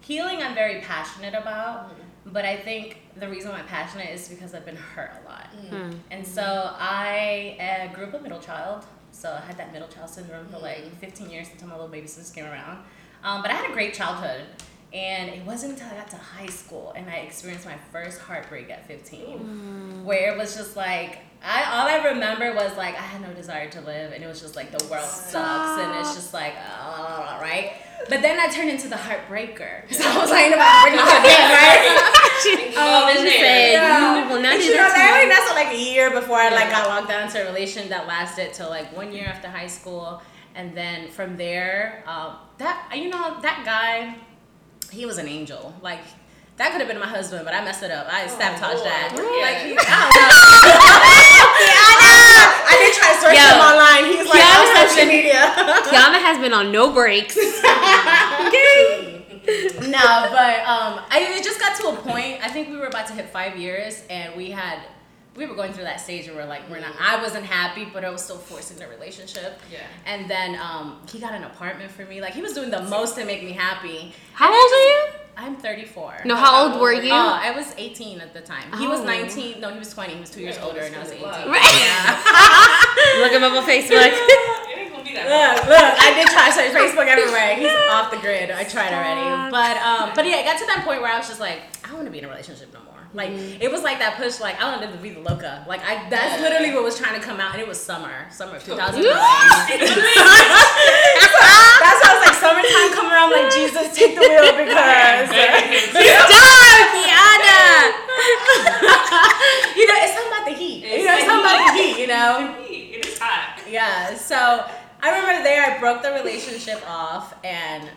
[0.01, 1.91] healing I'm very passionate about.
[1.91, 2.33] Mm-hmm.
[2.33, 5.47] But I think the reason why I'm passionate is because I've been hurt a lot.
[5.53, 5.99] Mm-hmm.
[6.11, 8.85] And so I uh, grew up a middle child.
[9.13, 10.97] So I had that middle child syndrome for like mm-hmm.
[10.97, 12.79] 15 years until my little baby sister came around.
[13.23, 14.45] Um, but I had a great childhood.
[14.97, 18.71] And it wasn't until I got to high school and I experienced my first heartbreak
[18.71, 20.05] at 15, mm.
[20.05, 23.69] where it was just like, I all I remember was like I had no desire
[23.71, 27.39] to live, and it was just like the world sucks, and it's just like, uh,
[27.43, 27.75] right?
[28.09, 29.83] But then I turned into the heartbreaker.
[29.93, 32.13] So I was like, about to bring up again, right?
[32.79, 34.29] oh, said, yeah.
[34.29, 37.25] well, not you know, that, that's like a year before I like got locked down
[37.25, 40.23] into a relation that lasted till like one year after high school,
[40.55, 44.17] and then from there, um, that you know that guy
[44.90, 45.75] he was an angel.
[45.83, 46.01] Like
[46.57, 48.07] that could have been my husband, but I messed it up.
[48.11, 49.12] I oh, sabotaged oh, that.
[49.12, 49.42] Really?
[49.44, 50.96] Like I don't know.
[52.64, 54.09] I did try to search Yo, him online.
[54.09, 55.53] He's like on social media.
[55.92, 57.37] Kiana has been on no breaks.
[57.38, 59.22] okay.
[59.92, 62.40] no, but um, I it just got to a point.
[62.42, 64.81] I think we were about to hit five years, and we had
[65.37, 68.11] we were going through that stage where like we're not I wasn't happy but I
[68.11, 69.61] was still forcing the relationship.
[69.70, 69.79] Yeah.
[70.07, 72.20] And then um he got an apartment for me.
[72.20, 74.12] Like he was doing the most to make me happy.
[74.33, 75.07] How old are you?
[75.38, 76.22] I'm 34.
[76.25, 77.12] No, how old were you?
[77.12, 78.72] Oh, I was 18 at the time.
[78.79, 79.61] He was 19.
[79.61, 80.14] No, he was 20.
[80.14, 81.22] He was two years older, and I was 18.
[81.27, 81.77] Right.
[81.77, 83.20] Yeah.
[83.20, 84.16] look him up on Facebook.
[85.12, 87.55] look, look, I did try to search Facebook everywhere.
[87.55, 88.51] He's off the grid.
[88.51, 91.29] I tried already, but um, but yeah, it got to that point where I was
[91.29, 92.96] just like, I don't want to be in a relationship no more.
[93.16, 93.62] Like mm-hmm.
[93.64, 94.40] it was like that push.
[94.44, 95.64] Like I wanted to be the loca.
[95.66, 98.61] Like I that's literally what was trying to come out, and it was summer, summer
[98.61, 98.76] of 2000.
[98.76, 99.16] that's
[102.05, 103.33] how I was like summertime coming around.
[103.33, 105.64] Like Jesus, take the wheel because stop,
[106.92, 107.88] Kiana.
[109.72, 110.85] you know, it's something about the heat.
[110.85, 111.96] It's you know, it's something about the heat.
[111.96, 113.64] You know, it is hot.
[113.64, 114.12] Yeah.
[114.14, 114.37] So
[115.00, 117.88] I remember there, I broke the relationship off, and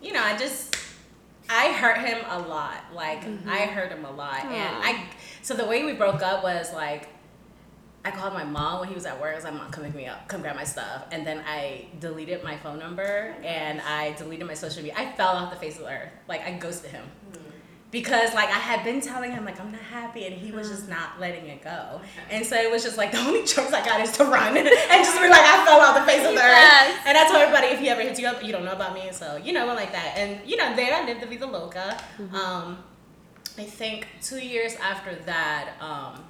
[0.00, 0.73] you know, I just
[1.48, 2.92] I hurt him a lot.
[2.92, 3.48] Like mm-hmm.
[3.48, 4.50] I hurt him a lot, Aww.
[4.50, 5.04] and I.
[5.42, 7.08] So the way we broke up was like,
[8.04, 9.32] I called my mom when he was at work.
[9.32, 10.26] I was like, "Mom, come pick me up.
[10.28, 14.54] Come grab my stuff." And then I deleted my phone number and I deleted my
[14.54, 14.94] social media.
[14.96, 16.12] I fell off the face of the earth.
[16.28, 17.04] Like I ghosted him.
[17.32, 17.43] Mm-hmm
[17.94, 20.88] because like I had been telling him like I'm not happy and he was just
[20.88, 22.00] not letting it go.
[22.28, 24.66] And so it was just like the only choice I got is to run and
[24.66, 26.90] just be like I fell off the face of the yes.
[26.90, 27.06] earth.
[27.06, 29.08] And I told everybody if he ever hits you up, you don't know about me.
[29.12, 30.14] So you know, like that.
[30.16, 31.96] And you know, there I lived to be the loca.
[32.18, 32.34] Mm-hmm.
[32.34, 32.78] Um,
[33.56, 36.24] I think two years after that, um,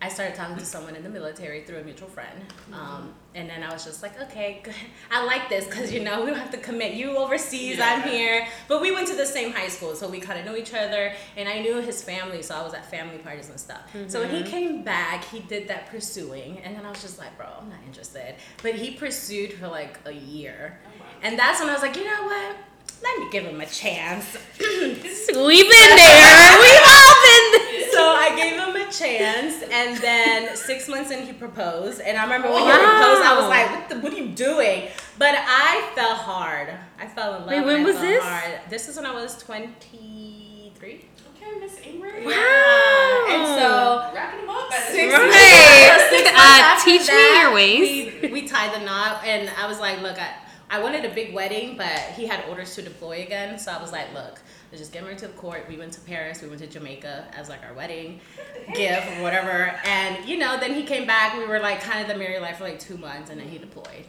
[0.00, 2.44] I started talking to someone in the military through a mutual friend.
[2.72, 4.74] Um, and then I was just like, okay, good.
[5.10, 6.94] I like this because, you know, we don't have to commit.
[6.94, 8.46] You overseas, I'm here.
[8.68, 11.12] But we went to the same high school, so we kind of knew each other.
[11.36, 13.80] And I knew his family, so I was at family parties and stuff.
[14.06, 16.60] So when he came back, he did that pursuing.
[16.60, 18.36] And then I was just like, bro, I'm not interested.
[18.62, 20.78] But he pursued for like a year.
[21.22, 22.56] And that's when I was like, you know what?
[23.02, 24.36] Let me give him a chance.
[24.60, 26.58] We've been there.
[26.60, 27.67] We've all been there.
[27.92, 32.00] So I gave him a chance, and then six months in, he proposed.
[32.00, 34.88] And I remember when he proposed, I was like, "What, the, what are you doing?"
[35.18, 36.70] But I fell hard.
[36.98, 37.50] I fell in love.
[37.50, 38.22] Wait, when I was this?
[38.22, 38.60] Hard.
[38.70, 41.04] This is when I was twenty three.
[41.36, 42.24] Okay, Miss Ingrid.
[42.24, 43.26] Wow.
[43.30, 44.72] And so Wrapping them up.
[44.72, 46.06] At six this months, Right.
[46.10, 48.22] six Uh, months after teach me your ways.
[48.22, 50.34] We, we tied the knot, and I was like, "Look, I."
[50.70, 53.58] I wanted a big wedding, but he had orders to deploy again.
[53.58, 54.38] So I was like, look,
[54.70, 55.66] let's just get married to the court.
[55.68, 58.20] We went to Paris, we went to Jamaica as like our wedding
[58.74, 59.74] gift or whatever.
[59.84, 61.36] And, you know, then he came back.
[61.36, 63.58] We were like kind of the married life for like two months, and then he
[63.58, 64.04] deployed.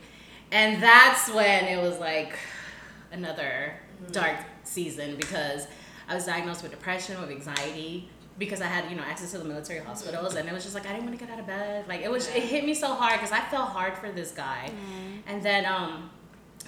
[0.51, 2.37] And that's when it was like
[3.11, 3.73] another
[4.11, 5.67] dark season because
[6.07, 9.45] I was diagnosed with depression, with anxiety, because I had you know access to the
[9.45, 11.87] military hospitals, and it was just like I didn't want to get out of bed.
[11.87, 14.71] Like it was, it hit me so hard because I felt hard for this guy,
[15.27, 16.09] and then um,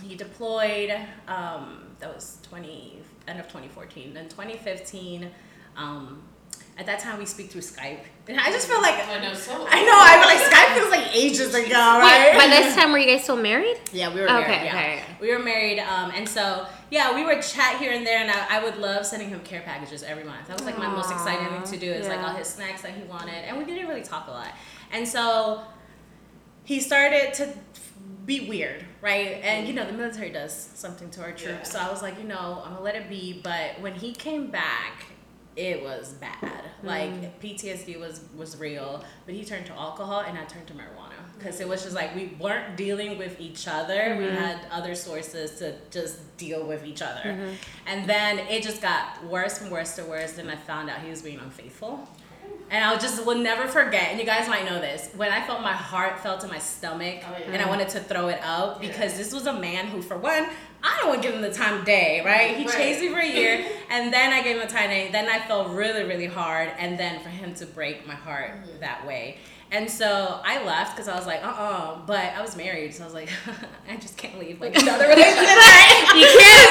[0.02, 0.92] he deployed.
[1.28, 4.14] Um, that was twenty end of twenty fourteen.
[4.14, 5.30] Then twenty fifteen.
[5.78, 6.24] Um,
[6.78, 9.54] at that time, we speak through Skype, and I just feel like I know so.
[9.70, 12.32] I know I like Skype feels like ages ago, right?
[12.32, 13.78] Wait, by this time, were you guys still married?
[13.92, 14.66] Yeah, we were Okay, married.
[14.66, 14.76] Yeah.
[14.76, 15.04] okay.
[15.20, 18.58] We were married, um, and so yeah, we would chat here and there, and I,
[18.58, 20.48] I would love sending him care packages every month.
[20.48, 21.92] That was like my most exciting thing to do.
[21.92, 22.30] Is like yeah.
[22.30, 24.54] all his snacks that he wanted, and we didn't really talk a lot.
[24.92, 25.62] And so
[26.64, 27.54] he started to
[28.26, 29.42] be weird, right?
[29.44, 31.72] And you know, the military does something to our troops.
[31.72, 33.42] So I was like, you know, I'm gonna let it be.
[33.44, 35.06] But when he came back,
[35.56, 36.42] it was bad.
[36.42, 36.84] Mm.
[36.84, 39.04] Like PTSD was was real.
[39.26, 42.16] But he turned to alcohol, and I turned to marijuana because it was just like
[42.16, 44.16] we weren't dealing with each other.
[44.18, 44.36] We mm-hmm.
[44.36, 47.22] had other sources to just deal with each other.
[47.24, 47.54] Mm-hmm.
[47.88, 50.34] And then it just got worse and worse to worse.
[50.34, 52.08] Then I found out he was being unfaithful.
[52.70, 55.62] And I just will never forget, and you guys might know this, when I felt
[55.62, 57.52] my heart fell to my stomach Oh, yeah.
[57.52, 60.46] and I wanted to throw it out because this was a man who, for one,
[60.82, 62.56] I don't want to give him the time of day, right?
[62.56, 62.74] He Right.
[62.74, 65.10] chased me for a year, and then I gave him a time of day.
[65.12, 68.80] Then I felt really, really hard, and then for him to break my heart Mm-hmm.
[68.80, 69.40] that way.
[69.74, 73.04] And so I left because I was like, uh uh But I was married, so
[73.04, 73.30] I was like,
[73.90, 75.48] I just can't leave like another relationship.
[76.16, 76.71] You can't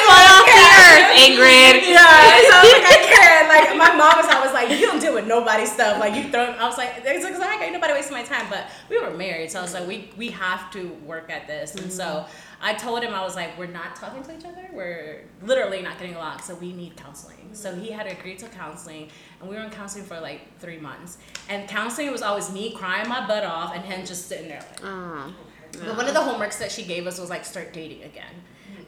[1.01, 1.89] off Ingrid.
[1.89, 3.49] Yeah, so I was like, I can't.
[3.49, 5.99] Like, my mom was always like, you don't deal with nobody's stuff.
[5.99, 6.45] Like, you throw.
[6.45, 8.47] I was like, it's like, I ain't nobody wasting my time.
[8.49, 11.75] But we were married, so I was like, we we have to work at this.
[11.75, 12.27] And so
[12.63, 14.69] I told him, I was like, we're not talking to each other.
[14.73, 16.41] We're literally not getting along.
[16.43, 17.51] So we need counseling.
[17.53, 19.09] So he had agreed to counseling,
[19.41, 21.19] and we were in counseling for like three months.
[21.49, 24.87] And counseling was always me crying my butt off, and him just sitting there like.
[25.73, 28.35] But one of the homeworks that she gave us was like start dating again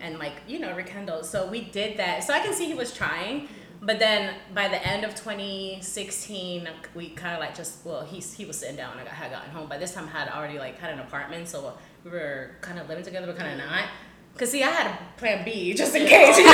[0.02, 1.22] and like, you know, rekindle.
[1.24, 2.24] So we did that.
[2.24, 3.48] So I can see he was trying.
[3.80, 8.44] But then by the end of 2016, we kind of like just, well, he's, he
[8.44, 8.96] was sitting down.
[8.98, 9.68] I got, had gotten home.
[9.68, 11.48] By this time, I had already like had an apartment.
[11.48, 13.84] So we were kind of living together, but kind of not.
[14.32, 16.52] Because see, I had a plan B just in case, you know?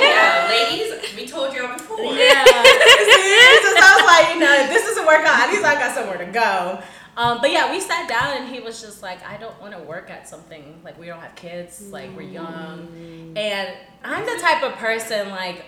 [0.00, 1.98] yeah, ladies, we told y'all before.
[2.00, 2.44] Yeah.
[2.44, 3.52] See?
[3.62, 5.94] so I was like, you know, if this doesn't work out, at least I got
[5.94, 6.82] somewhere to go.
[7.16, 9.82] Um, but yeah, we sat down and he was just like, I don't want to
[9.82, 12.88] work at something like we don't have kids, like we're young,
[13.36, 13.68] and
[14.02, 15.64] I'm the type of person like.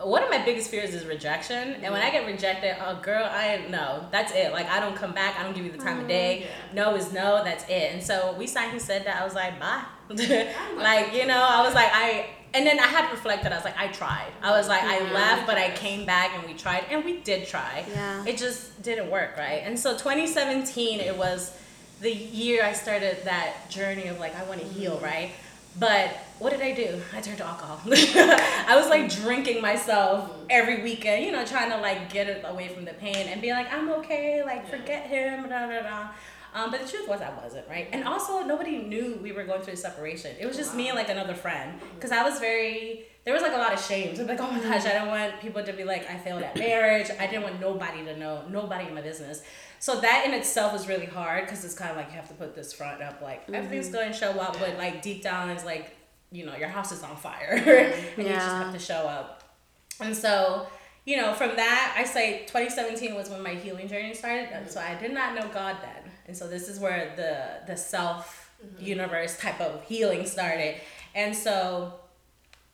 [0.00, 3.64] One of my biggest fears is rejection, and when I get rejected, oh girl, I
[3.70, 4.52] no, that's it.
[4.52, 5.38] Like I don't come back.
[5.38, 6.48] I don't give you the time of day.
[6.74, 7.44] No is no.
[7.44, 7.92] That's it.
[7.92, 8.72] And so we signed.
[8.72, 9.22] He said that.
[9.22, 9.84] I was like, bye.
[10.10, 12.26] like you know, I was like, I.
[12.54, 13.52] And then I had reflected.
[13.52, 14.30] I was like, I tried.
[14.40, 17.48] I was like, I left, but I came back and we tried, and we did
[17.48, 17.84] try.
[17.90, 18.24] Yeah.
[18.24, 19.62] It just didn't work, right?
[19.64, 21.56] And so 2017, it was
[22.00, 24.78] the year I started that journey of like I want to mm-hmm.
[24.78, 25.32] heal, right?
[25.76, 27.00] But what did I do?
[27.12, 27.80] I turned to alcohol.
[27.92, 30.46] I was like drinking myself mm-hmm.
[30.50, 33.50] every weekend, you know, trying to like get it away from the pain and be
[33.50, 36.08] like, I'm okay, like forget him, da da da.
[36.54, 37.88] Um, but the truth was I wasn't, right?
[37.92, 40.36] And also nobody knew we were going through a separation.
[40.38, 41.80] It was just me and like another friend.
[41.80, 41.98] Mm-hmm.
[41.98, 44.14] Cause I was very there was like a lot of shame.
[44.14, 46.58] So like, oh my gosh, I don't want people to be like, I failed at
[46.58, 47.10] marriage.
[47.18, 49.42] I didn't want nobody to know, nobody in my business.
[49.80, 52.34] So that in itself is really hard because it's kind of like you have to
[52.34, 53.54] put this front up, like mm-hmm.
[53.54, 55.96] everything's going to show up, but like deep down is like,
[56.32, 58.20] you know, your house is on fire mm-hmm.
[58.20, 59.42] and you just have to show up.
[60.00, 60.66] And so,
[61.06, 64.48] you know, from that, I say 2017 was when my healing journey started.
[64.52, 66.12] And So I did not know God then.
[66.26, 68.84] And so this is where the the self mm-hmm.
[68.84, 70.76] universe type of healing started.
[71.14, 71.94] And so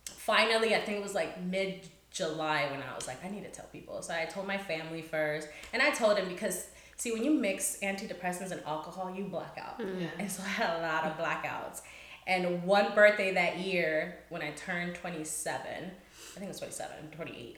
[0.06, 3.50] finally, I think it was like mid July when I was like, I need to
[3.50, 4.02] tell people.
[4.02, 7.78] So I told my family first, and I told them because see, when you mix
[7.82, 10.08] antidepressants and alcohol, you black out, mm.
[10.18, 11.82] and so I had a lot of blackouts.
[12.26, 17.56] And one birthday that year, when I turned 27, I think it was 27, 28,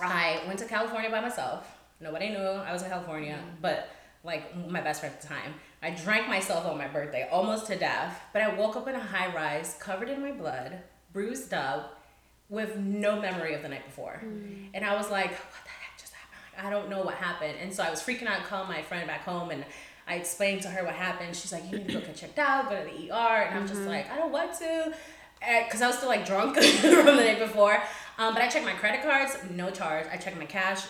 [0.00, 1.66] I went to California by myself.
[2.00, 3.62] Nobody knew I was in California, mm-hmm.
[3.62, 3.88] but
[4.26, 5.54] like my best friend at the time.
[5.82, 8.20] I drank myself on my birthday, almost to death.
[8.32, 10.78] But I woke up in a high rise, covered in my blood,
[11.12, 12.02] bruised up,
[12.48, 14.20] with no memory of the night before.
[14.74, 16.40] And I was like, what the heck just happened?
[16.54, 17.54] Like, I don't know what happened.
[17.60, 19.64] And so I was freaking out, calling my friend back home, and
[20.06, 21.34] I explained to her what happened.
[21.34, 23.42] She's like, you need to go get checked out, go to the ER.
[23.48, 24.94] And I'm just like, I don't want to.
[25.40, 27.82] Because I was still like drunk from the night before.
[28.18, 30.06] Um, but I checked my credit cards, no charge.
[30.10, 30.84] I checked my cash,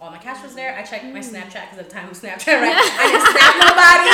[0.00, 0.74] all my cash was there.
[0.74, 1.30] I checked my mm.
[1.30, 2.72] Snapchat because at the time was Snapchat, right?
[2.72, 4.08] I didn't snap nobody.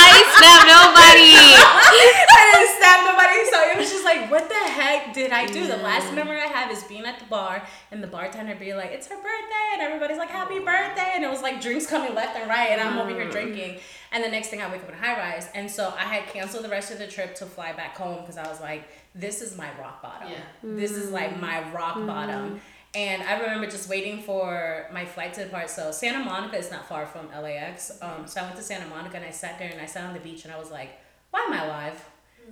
[0.00, 1.36] I snap nobody.
[2.32, 3.38] I didn't snap nobody.
[3.52, 5.66] So it was just like, what the heck did I do?
[5.66, 8.92] The last memory I have is being at the bar and the bartender being like,
[8.92, 9.68] it's her birthday.
[9.74, 11.12] And everybody's like, happy birthday.
[11.14, 12.70] And it was like drinks coming left and right.
[12.70, 13.30] And I'm over here mm.
[13.30, 13.80] drinking.
[14.12, 15.50] And the next thing I wake up in high rise.
[15.54, 18.38] And so I had canceled the rest of the trip to fly back home because
[18.38, 20.30] I was like, this is my rock bottom.
[20.30, 20.38] Yeah.
[20.62, 22.06] This is like my rock mm.
[22.06, 22.60] bottom.
[22.94, 25.70] And I remember just waiting for my flight to depart.
[25.70, 27.92] So Santa Monica is not far from LAX.
[28.02, 30.14] Um, so I went to Santa Monica and I sat there and I sat on
[30.14, 30.90] the beach and I was like,
[31.30, 32.04] why am I alive?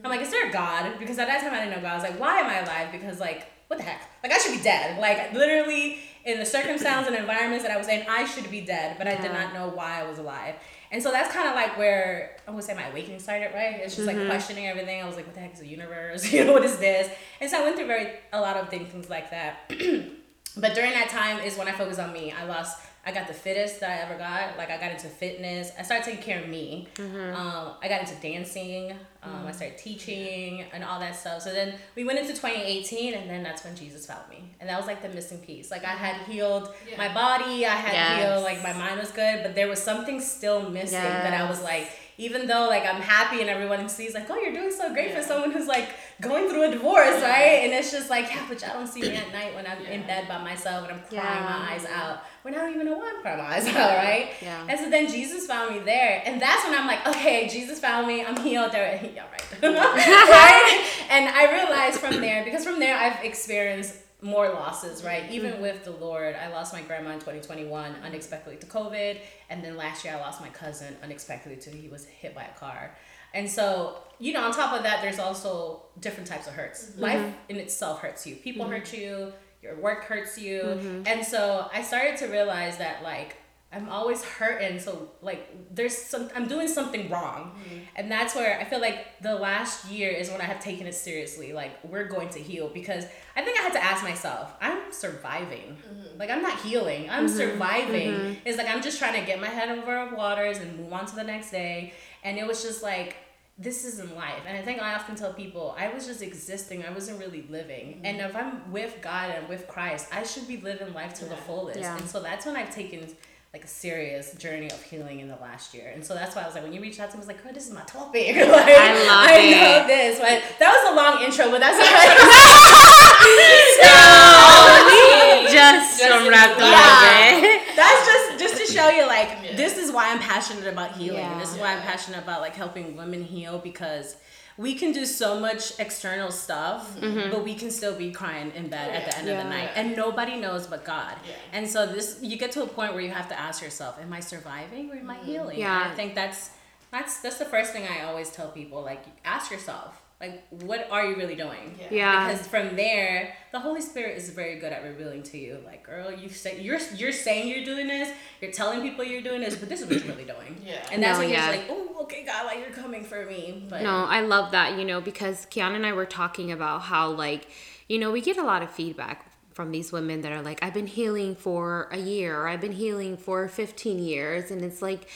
[0.05, 0.99] I'm like, is there a God?
[1.01, 1.93] Because at that time I didn't know God.
[1.93, 2.93] I was like, why am I alive?
[2.93, 4.09] Because like, what the heck?
[4.23, 5.01] Like I should be dead.
[5.01, 8.97] Like literally in the circumstances and environments that I was in, I should be dead,
[8.97, 10.55] but I did not know why I was alive.
[10.91, 13.81] And so that's kind of like where I would say my awakening started, right?
[13.81, 15.03] It's just like questioning everything.
[15.03, 16.33] I was like, what the heck is the universe?
[16.39, 17.11] You know, what is this?
[17.41, 19.71] And so I went through very a lot of things, things like that.
[20.61, 22.33] but during that time is when I focused on me.
[22.33, 22.79] I lost.
[23.07, 24.59] I got the fittest that I ever got.
[24.59, 25.71] Like I got into fitness.
[25.79, 26.89] I started taking care of me.
[26.99, 28.93] Um, I got into dancing.
[29.23, 31.41] Um, I started teaching and all that stuff.
[31.43, 34.77] So then we went into 2018, and then that's when Jesus found me, and that
[34.77, 35.71] was like the missing piece.
[35.71, 36.97] Like I had healed Yeah.
[36.99, 37.65] my body.
[37.65, 38.19] I had Yes.
[38.33, 38.45] healed.
[38.45, 41.89] Like my mind was good, but there was something still missing that I was like.
[42.21, 45.23] Even though like I'm happy and everyone sees like, oh, you're doing so great for
[45.23, 47.61] someone who's like going through a divorce, right?
[47.63, 50.03] And it's just like, yeah, but y'all don't see me at night when I'm in
[50.05, 51.45] bed by myself and I'm crying Yeah.
[51.59, 52.25] my eyes out.
[52.43, 54.31] When I don't even know why I'm crying my eyes out, right?
[54.43, 54.67] Yeah.
[54.69, 58.07] And so then Jesus found me there, and that's when I'm like, okay, Jesus found
[58.09, 58.25] me.
[58.25, 58.73] I'm healed.
[58.73, 60.85] There, yeah, right, right.
[61.11, 65.25] And I realized from there because from there I've experienced more losses, right?
[65.25, 65.33] Mm-hmm.
[65.33, 69.77] Even with the Lord, I lost my grandma in 2021 unexpectedly to COVID, and then
[69.77, 72.97] last year I lost my cousin unexpectedly to he was hit by a car.
[73.35, 76.87] And so, you know, on top of that, there's also different types of hurts.
[76.87, 77.01] Mm-hmm.
[77.01, 78.37] Life in itself hurts you.
[78.37, 78.75] People mm-hmm.
[78.75, 79.33] hurt you.
[79.63, 81.03] Your work hurts you.
[81.05, 83.37] And so I started to realize that like
[83.71, 84.79] I'm always hurting.
[84.79, 87.53] So like there's some I'm doing something wrong.
[87.53, 87.79] Mm-hmm.
[87.97, 90.95] And that's where I feel like the last year is when I have taken it
[90.95, 91.53] seriously.
[91.53, 93.05] Like we're going to heal because
[93.37, 95.77] I think I had to ask myself, I'm surviving.
[95.77, 96.19] Mm-hmm.
[96.19, 97.11] Like I'm not healing.
[97.11, 97.37] I'm mm-hmm.
[97.37, 98.39] surviving.
[98.47, 101.05] It's like I'm just trying to get my head over our waters and move on
[101.05, 101.93] to the next day.
[102.25, 103.17] And it was just like
[103.59, 104.45] this isn't life.
[104.47, 106.85] And I think I often tell people I was just existing.
[106.85, 108.01] I wasn't really living.
[108.05, 111.37] And if I'm with God and with Christ, I should be living life to the
[111.37, 111.81] fullest.
[111.81, 111.99] Yeah.
[111.99, 113.09] And so that's when I've taken
[113.55, 115.91] like a serious journey of healing in the last year.
[115.95, 117.29] And so that's why I was like, when you reached out to me, I was
[117.29, 118.37] like, girl, this is my topic.
[118.37, 119.51] like, I love I it.
[119.57, 120.19] know this.
[120.19, 123.49] But that was a long intro, but that's okay.
[125.49, 127.41] So just, Just unwrapped a Yeah.
[127.41, 129.57] little that's just just to show you like Yeah.
[129.57, 131.21] this is why I'm passionate about healing.
[131.21, 131.39] Yeah.
[131.39, 134.17] This is why I'm passionate about like helping women heal because
[134.59, 137.31] we can do so much external stuff, mm-hmm.
[137.31, 139.97] but we can still be crying in bed at the end of the night, and
[139.97, 141.15] nobody knows but God.
[141.25, 141.35] Yeah.
[141.53, 144.13] And so this, you get to a point where you have to ask yourself, "Am
[144.13, 145.27] I surviving or am I mm-hmm.
[145.27, 145.85] healing?" Yeah.
[145.85, 146.51] And I think that's
[146.91, 148.83] that's that's the first thing I always tell people.
[148.83, 151.77] Like, ask yourself, like, what are you really doing?
[151.79, 151.87] Yeah.
[151.91, 152.29] Yeah.
[152.33, 156.11] Because from there, the Holy Spirit is very good at revealing to you, like, girl,
[156.11, 159.69] you say you're you're saying you're doing this, you're telling people you're doing this, but
[159.69, 160.61] this is what you're really doing.
[160.67, 160.85] Yeah.
[160.91, 161.47] And that's No, when yeah.
[161.47, 163.65] you're just like, oh, okay, God, like you're coming for me.
[163.69, 167.11] But No, I love that, you know, because Kiana and I were talking about how,
[167.11, 167.49] like,
[167.89, 170.75] you know, we get a lot of feedback from these women that are like, I've
[170.75, 174.51] been healing for a year, or I've been healing for 15 years.
[174.51, 175.09] And it's like,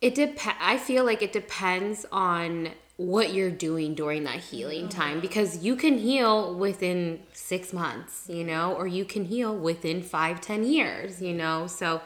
[0.00, 5.20] it dep- I feel like it depends on what you're doing during that healing time
[5.20, 10.38] because you can heal within six months, you know, or you can heal within five,
[10.38, 11.66] ten years, you know.
[11.66, 12.02] So,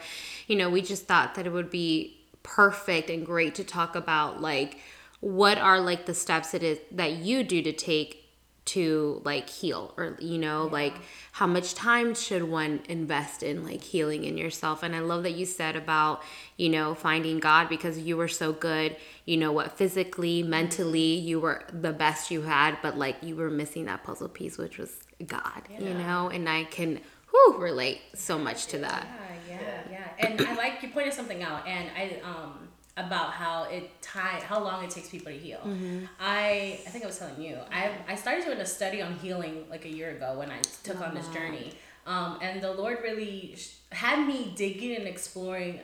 [0.46, 4.40] you know, we just thought that it would be perfect and great to talk about
[4.40, 4.78] like
[5.18, 8.30] what are like the steps it is that you do to take
[8.64, 10.94] to like heal or you know like
[11.38, 14.82] how much time should one invest in like healing in yourself?
[14.84, 16.22] And i love that you said about
[16.56, 18.96] you know finding god because you were so good.
[19.26, 19.76] You know what?
[19.76, 24.28] Physically mentally you were the best you had but like you were missing that puzzle
[24.28, 24.92] piece which was
[25.26, 29.08] God, you know, and I can whew, relate so much to that.
[29.50, 30.28] Yeah, yeah, yeah.
[30.30, 34.62] And I like you pointed something out, and I um about how it tie how
[34.62, 35.60] long it takes people to heal.
[35.64, 36.04] Mm-hmm.
[36.20, 38.10] I I think I was telling you I mm-hmm.
[38.10, 41.14] I started doing a study on healing like a year ago when I took on
[41.14, 41.72] this journey,
[42.06, 45.80] um, and the Lord really sh- had me digging and exploring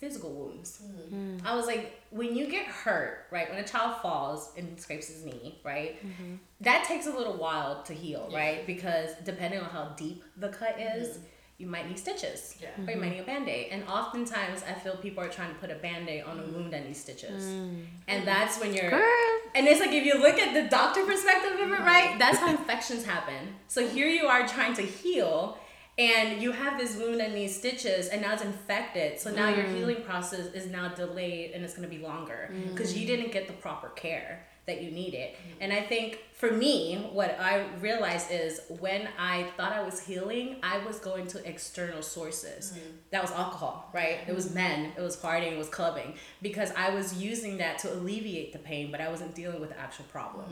[0.00, 0.80] physical wounds.
[0.82, 1.46] Mm-hmm.
[1.46, 3.50] I was like, when you get hurt, right?
[3.50, 6.02] When a child falls and scrapes his knee, right?
[6.62, 8.66] That takes a little while to heal, right?
[8.66, 11.18] Because depending on how deep the cut is,
[11.60, 12.68] you might need stitches, Yeah.
[12.78, 13.10] or you might mm-hmm.
[13.10, 13.68] need a band aid.
[13.70, 16.54] And oftentimes, I feel people are trying to put a band aid on a mm.
[16.54, 17.84] wound that needs stitches, mm.
[18.08, 18.88] and that's when you're.
[18.88, 19.02] Girl.
[19.54, 22.18] And it's like if you look at the doctor perspective of it, right?
[22.18, 23.56] That's how infections happen.
[23.68, 25.58] So here you are trying to heal,
[25.98, 29.20] and you have this wound that needs stitches, and now it's infected.
[29.20, 29.76] So now your mm.
[29.76, 33.48] healing process is now delayed, and it's going to be longer because you didn't get
[33.48, 35.34] the proper care that you need it.
[35.34, 35.62] Mm-hmm.
[35.62, 40.56] And I think for me, what I realized is when I thought I was healing,
[40.62, 42.70] I was going to external sources.
[42.70, 42.90] Mm-hmm.
[43.10, 44.18] That was alcohol, right?
[44.26, 44.54] It was mm-hmm.
[44.54, 48.58] men, it was partying, it was clubbing, because I was using that to alleviate the
[48.58, 50.46] pain, but I wasn't dealing with the actual problem.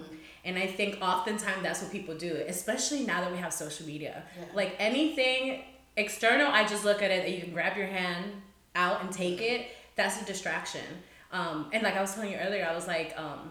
[0.45, 4.25] And I think oftentimes that's what people do, especially now that we have social media.
[4.55, 5.63] Like anything
[5.97, 8.27] external, I just look at it that you can grab your hand
[8.75, 9.69] out and take it.
[9.97, 10.87] That's a distraction.
[11.33, 13.51] Um, and like I was telling you earlier, I was like, um,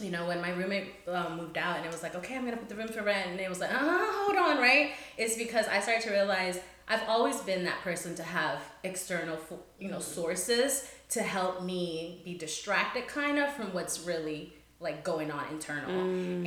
[0.00, 2.56] you know, when my roommate um, moved out and it was like, okay, I'm gonna
[2.56, 4.92] put the room for rent, and it was like, uh, hold on, right?
[5.18, 9.38] It's because I started to realize I've always been that person to have external,
[9.78, 15.30] you know, sources to help me be distracted, kind of, from what's really like going
[15.30, 15.90] on internal.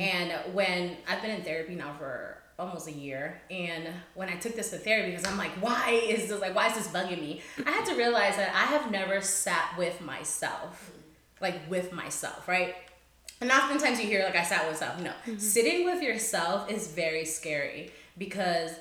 [0.00, 4.54] And when I've been in therapy now for almost a year, and when I took
[4.56, 7.42] this to therapy, because I'm like, why is this like, why is this bugging me?
[7.64, 10.90] I had to realize that I have never sat with myself,
[11.40, 12.74] like with myself, right?
[13.40, 15.00] And oftentimes you hear like I sat with myself.
[15.00, 15.38] No, mm-hmm.
[15.38, 18.72] sitting with yourself is very scary because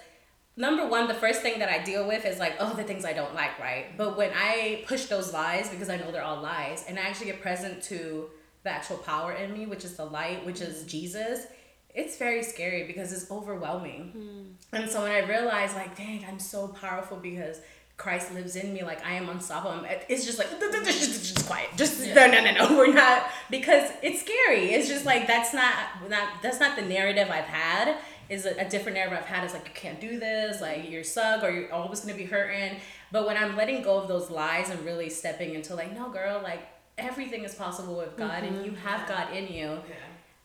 [0.55, 3.13] number one, the first thing that I deal with is like, oh, the things I
[3.13, 3.97] don't like, right?
[3.97, 7.27] But when I push those lies because I know they're all lies, and I actually
[7.27, 8.29] get present to
[8.63, 10.87] the actual power in me, which is the light, which is mm-hmm.
[10.87, 11.47] Jesus.
[11.93, 14.13] It's very scary because it's overwhelming.
[14.17, 14.75] Mm-hmm.
[14.75, 17.61] And so when I realized, like, dang, I'm so powerful because
[17.97, 19.85] Christ lives in me, like I am unstoppable.
[20.09, 21.69] It's just like just, just quiet.
[21.77, 22.77] Just no, no, no, no.
[22.77, 24.73] We're not because it's scary.
[24.73, 25.73] It's just like that's not
[26.09, 27.97] not that's not the narrative I've had.
[28.27, 29.45] Is a, a different narrative I've had.
[29.45, 30.59] Is like you can't do this.
[30.59, 32.79] Like you're suck or you're always gonna be hurting.
[33.11, 36.41] But when I'm letting go of those lies and really stepping into like, no, girl,
[36.43, 36.67] like
[36.97, 38.65] everything is possible with God, and mm-hmm.
[38.65, 39.79] you have God in you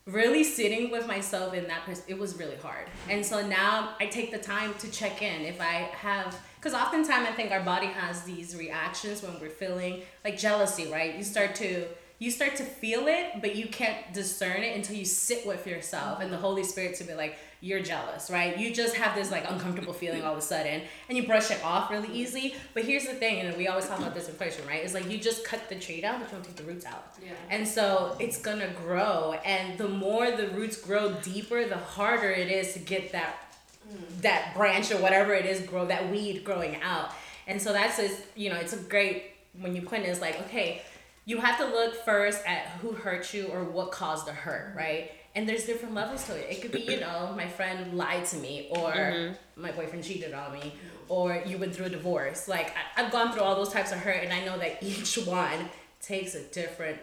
[0.06, 2.88] really sitting with myself in that pers- it was really hard.
[3.08, 7.28] And so now i take the time to check in if i have because oftentimes
[7.28, 11.16] i think our body has these reactions when we're feeling like jealousy right?
[11.16, 11.86] You start to
[12.18, 16.20] you start to feel it but you can't discern it until you sit with yourself
[16.20, 19.44] and the holy spirit to be like you're jealous right you just have this like
[19.50, 23.06] uncomfortable feeling all of a sudden and you brush it off really easy but here's
[23.06, 25.44] the thing and we always talk about this in person right it's like you just
[25.44, 27.32] cut the tree down but you don't take the roots out Yeah.
[27.50, 32.50] and so it's gonna grow, and the more the roots grow deeper, the harder it
[32.50, 33.54] is to get that
[33.90, 34.22] mm.
[34.22, 37.10] that branch or whatever it is grow that weed growing out.
[37.46, 39.24] And so that's just you know it's a great
[39.60, 40.82] when you point it's like okay,
[41.24, 45.12] you have to look first at who hurt you or what caused the hurt, right?
[45.34, 46.50] And there's different levels to it.
[46.50, 49.62] It could be you know my friend lied to me or mm-hmm.
[49.62, 50.72] my boyfriend cheated on me
[51.10, 52.48] or you went through a divorce.
[52.48, 55.18] Like I, I've gone through all those types of hurt, and I know that each
[55.26, 55.68] one
[56.00, 56.98] takes a different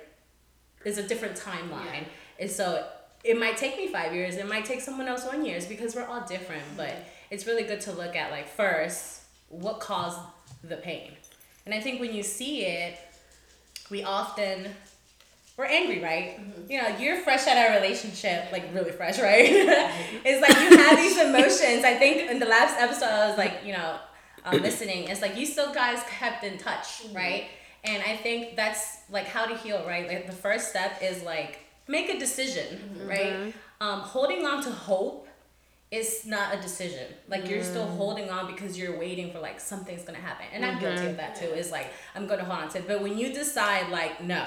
[0.85, 2.05] is a different timeline.
[2.39, 2.87] And so
[3.23, 6.05] it might take me five years, it might take someone else one years because we're
[6.05, 6.63] all different.
[6.77, 7.03] But mm-hmm.
[7.31, 10.19] it's really good to look at like first what caused
[10.63, 11.11] the pain.
[11.65, 12.97] And I think when you see it,
[13.89, 14.67] we often
[15.57, 16.39] we're angry, right?
[16.39, 16.71] Mm-hmm.
[16.71, 19.47] You know, you're fresh out our relationship, like really fresh, right?
[19.49, 21.83] it's like you have these emotions.
[21.83, 23.97] I think in the last episode, I was like, you know,
[24.45, 25.07] um, listening.
[25.09, 27.47] It's like you still guys kept in touch, right?
[27.83, 30.07] And I think that's like how to heal, right?
[30.07, 33.07] Like the first step is like make a decision, mm-hmm.
[33.07, 33.33] right?
[33.33, 33.49] Mm-hmm.
[33.79, 35.27] Um, holding on to hope
[35.89, 37.07] is not a decision.
[37.29, 37.95] Like you're still mm.
[37.95, 40.45] holding on because you're waiting for like something's gonna happen.
[40.51, 41.45] And I'm guilty of that too.
[41.45, 42.87] Is like I'm gonna hold on to it.
[42.87, 44.43] But when you decide like no,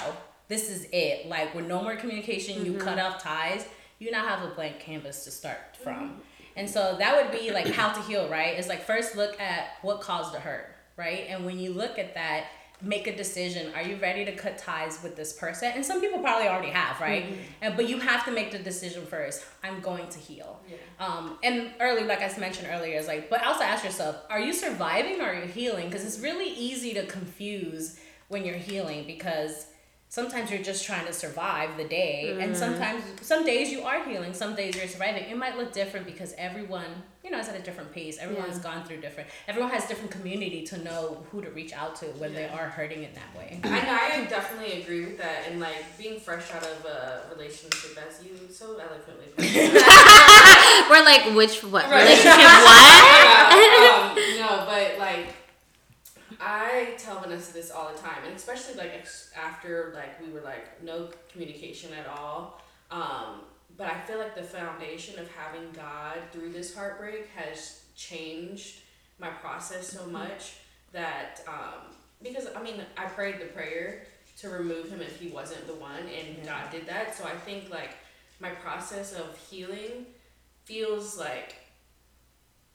[0.51, 3.15] this is it, like with no more communication, you cut mm-hmm.
[3.15, 3.67] off ties,
[4.01, 5.95] you now have a blank canvas to start from.
[5.95, 6.21] Mm-hmm.
[6.57, 8.59] And so that would be like how to heal, right?
[8.59, 11.27] It's like first look at what caused the hurt, right?
[11.29, 12.47] And when you look at that,
[12.83, 13.73] make a decision.
[13.75, 15.71] Are you ready to cut ties with this person?
[15.73, 17.27] And some people probably already have, right?
[17.27, 17.41] Mm-hmm.
[17.63, 19.45] And but you have to make the decision first.
[19.63, 20.59] I'm going to heal.
[20.69, 20.77] Yeah.
[20.99, 24.53] Um, and early, like I mentioned earlier, is like, but also ask yourself, are you
[24.53, 25.87] surviving or are you healing?
[25.87, 29.67] Because it's really easy to confuse when you're healing because
[30.11, 34.35] sometimes you're just trying to survive the day and sometimes some days you are healing
[34.35, 36.85] some days you're surviving it might look different because everyone
[37.25, 38.63] you know is at a different pace everyone's Yeah.
[38.75, 42.35] gone through different everyone has different community to know who to reach out to when
[42.35, 45.47] they are hurting in that way I know, I definitely agree with that.
[45.49, 49.45] And like being fresh out of a relationship, as you so eloquently put.
[50.91, 52.03] We're like, which what Right.
[52.03, 52.51] relationship?
[52.67, 53.53] What?
[54.17, 55.27] um, no, but like
[56.41, 60.41] I tell Vanessa this all the time, and especially like ex- after like we were
[60.41, 62.63] like no communication at all.
[62.91, 63.43] Um,
[63.77, 68.81] but I feel like the foundation of having God through this heartbreak has changed
[69.19, 70.55] my process so much
[70.93, 74.07] that um, because I mean I prayed the prayer
[74.39, 77.15] to remove him if he wasn't the one, and God did that.
[77.15, 77.91] So I think like
[78.41, 80.07] my process of healing
[80.65, 81.57] feels like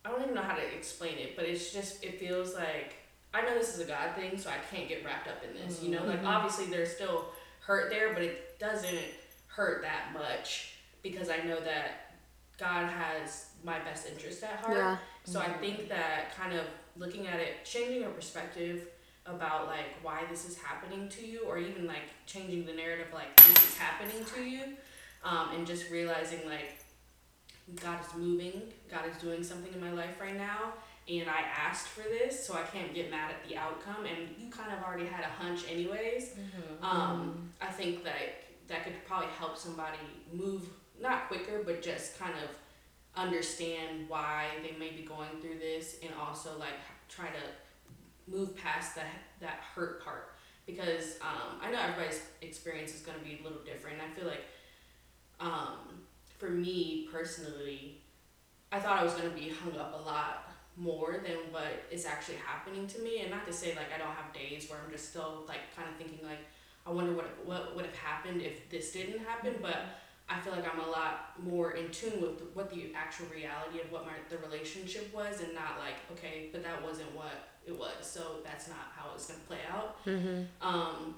[0.06, 2.94] I don't even know how to explain it, but it's just it feels like
[3.36, 5.84] I know this is a God thing, so I can't get wrapped up in this.
[5.84, 7.26] You know, like obviously there's still
[7.60, 9.06] hurt there, but it doesn't
[9.48, 12.14] hurt that much because I know that
[12.58, 14.78] God has my best interest at heart.
[14.78, 14.98] Yeah.
[15.26, 16.66] So I think that kind of
[16.96, 18.88] looking at it, changing your perspective
[19.26, 23.36] about like why this is happening to you, or even like changing the narrative like
[23.36, 24.62] this is happening to you,
[25.26, 26.78] um, and just realizing like
[27.84, 30.74] God is moving, God is doing something in my life right now,
[31.08, 34.06] and I asked for this, so I can't get mad at the outcome.
[34.06, 36.34] And you kind of already had a hunch, anyways.
[36.82, 40.00] Um, I think that that could probably help somebody
[40.34, 40.64] move
[41.00, 42.50] not quicker, but just kind of
[43.16, 46.74] understand why they may be going through this, and also like
[47.08, 49.06] try to move past that
[49.40, 50.32] that hurt part
[50.66, 53.98] because um, I know everybody's experience is going to be a little different.
[54.02, 54.46] I feel like
[55.40, 56.02] um,
[56.40, 58.02] for me personally,
[58.72, 60.45] I thought I was going to be hung up a lot
[60.78, 63.22] more than what is actually happening to me.
[63.22, 65.88] And not to say like I don't have days where I'm just still like kind
[65.90, 66.40] of thinking like
[66.86, 69.78] I wonder what what would have happened if this didn't happen, but
[70.28, 73.92] I feel like I'm a lot more in tune with what the actual reality of
[73.92, 77.94] what my the relationship was, and not like okay, but that wasn't what it was,
[78.02, 79.98] so that's not how it's gonna play out.
[80.62, 81.16] Um,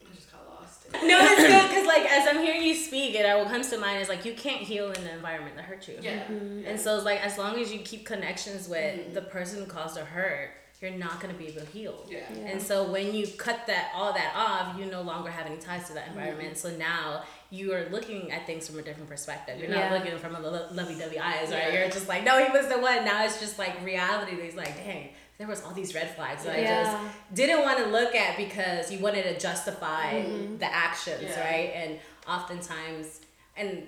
[0.00, 1.02] I just got lost.
[1.04, 4.00] no it's good because like as i'm hearing you speak it what comes to mind
[4.02, 6.22] is like you can't heal in the environment that hurt you Yeah.
[6.28, 6.68] yeah.
[6.70, 9.14] And so it's like as long as you keep connections with Mhm.
[9.14, 10.50] the person who caused the hurt,
[10.80, 12.04] you're not gonna be able to heal.
[12.08, 12.18] yeah.
[12.50, 15.86] And so when you cut that all that off, you no longer have any ties
[15.88, 16.58] to that environment.
[16.58, 19.58] So now you are looking at things from a different perspective.
[19.58, 19.88] You're Yeah.
[19.88, 21.72] not looking from a lo- lovey-dovey eyes, right?
[21.72, 21.80] Yeah.
[21.80, 23.04] You're just like, no, he was the one.
[23.04, 24.32] Now it's just like reality.
[24.40, 26.96] He's like, dang, there was all these red flags that I just
[27.34, 30.56] didn't want to look at because you wanted to justify mm-hmm.
[30.56, 31.40] the actions, Yeah.
[31.40, 31.72] right?
[31.74, 33.20] And oftentimes,
[33.56, 33.86] and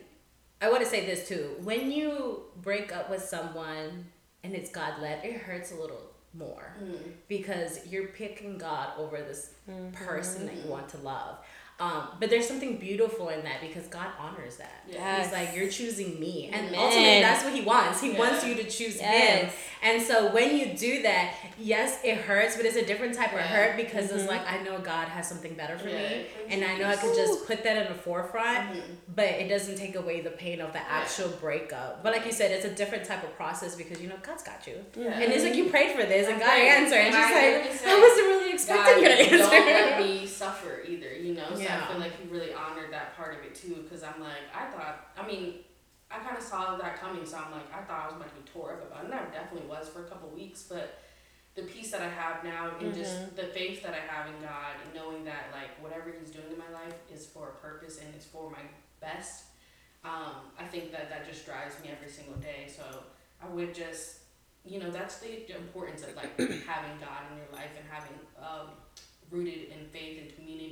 [0.60, 4.06] I want to say this too: when you break up with someone
[4.42, 6.02] and it's God led, it hurts a little
[6.34, 6.98] more mm.
[7.26, 9.90] because you're picking God over this mm-hmm.
[9.92, 11.38] person that you want to love.
[11.80, 14.82] Um, but there's something beautiful in that because God honors that.
[14.88, 15.26] Yes.
[15.26, 16.50] He's like, you're choosing me.
[16.52, 16.74] And Amen.
[16.78, 18.00] ultimately, that's what He wants.
[18.00, 18.18] He Yeah.
[18.18, 19.48] wants you to choose Him.
[19.80, 23.38] And so when you do that, yes, it hurts, but it's a different type of
[23.38, 26.26] hurt because it's like, I know God has something better for Yeah, me.
[26.48, 28.82] And I know I could just put that in the forefront, Mhm.
[29.14, 32.02] but it doesn't take away the pain of the actual breakup.
[32.02, 34.66] But like you said, it's a different type of process because you know God's got
[34.66, 34.84] you.
[34.96, 35.10] Yeah.
[35.20, 36.68] And it's like you prayed for this and God prayed.
[36.70, 36.98] answered.
[36.98, 40.04] And she's like, I wasn't really expecting God, you to don't let answer.
[40.08, 41.46] me suffer either, you know.
[41.54, 41.84] So Yeah.
[41.84, 44.70] I feel like he really honored that part of it too, because I'm like, I
[44.70, 45.54] thought, I mean,
[46.10, 48.34] I kind of saw that coming, so I'm like, I thought I was about to
[48.40, 50.98] be tore up about it, and I definitely was for a couple weeks, but
[51.54, 54.78] the peace that I have now and just the faith that I have in God
[54.84, 58.08] and knowing that like whatever He's doing in my life is for a purpose and
[58.14, 58.62] it's for my
[59.00, 59.44] best.
[60.04, 62.70] Um, I think that that just drives me every single day.
[62.74, 62.84] So
[63.42, 64.18] I would just,
[64.64, 68.68] you know, that's the importance of like having God in your life and having um,
[69.30, 70.67] rooted in faith and community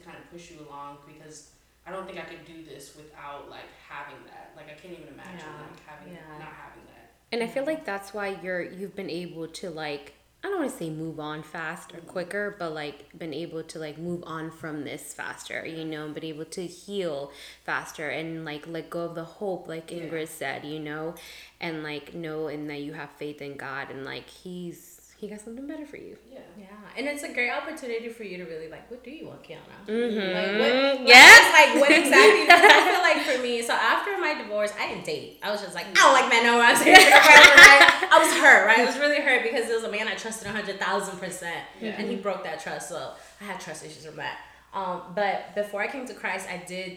[0.00, 1.50] to kind of push you along because
[1.86, 4.52] I don't think I could do this without like having that.
[4.56, 5.62] Like I can't even imagine Yeah.
[5.62, 6.38] like having Yeah.
[6.38, 7.10] not having that.
[7.32, 10.70] And I feel like that's why you're you've been able to like I don't want
[10.70, 12.06] to say move on fast or mm-hmm.
[12.08, 16.24] quicker, but like been able to like move on from this faster, you know, been
[16.24, 17.30] able to heal
[17.64, 19.98] faster and like let go of the hope, like Yeah.
[20.04, 21.14] Ingrid said, you know,
[21.60, 24.89] and like know and that you have faith in God and like He's
[25.20, 26.16] He got something better for you.
[26.32, 26.38] Yeah.
[26.58, 26.66] Yeah,
[26.96, 29.58] and it's a great opportunity for you to really like, what do you want, Kiana?
[29.86, 30.32] Mm-hmm.
[30.32, 31.42] Like, what, Yes.
[31.52, 32.40] Like, what exactly?
[32.46, 35.38] Because I feel like for me, so after my divorce, I didn't date.
[35.42, 36.62] I was just like, I don't like men no more.
[36.62, 37.04] I'm serious.
[37.04, 38.78] I was hurt, right?
[38.78, 41.90] I was really hurt because it was a man I trusted 100,000 percent, Yeah.
[41.98, 42.88] and he broke that trust.
[42.88, 43.12] So
[43.42, 44.38] I had trust issues from that.
[44.72, 46.96] Um, but before I came to Christ, I did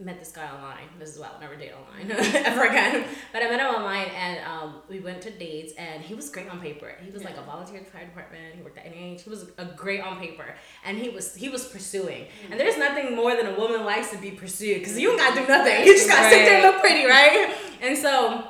[0.00, 0.88] met this guy online.
[0.98, 3.04] This is why I'll never date online ever again.
[3.32, 6.48] But I met him online and um, we went to dates and he was great
[6.48, 6.94] on paper.
[7.04, 8.54] He was like a volunteer at the fire department.
[8.54, 9.22] He worked at NIH.
[9.22, 12.26] He was a great on paper and he was he was pursuing.
[12.48, 15.40] And there's nothing more than a woman likes to be pursued because you don't gotta
[15.40, 15.84] do nothing.
[15.84, 17.56] You just gotta sit there and look pretty, right?
[17.80, 18.44] And so,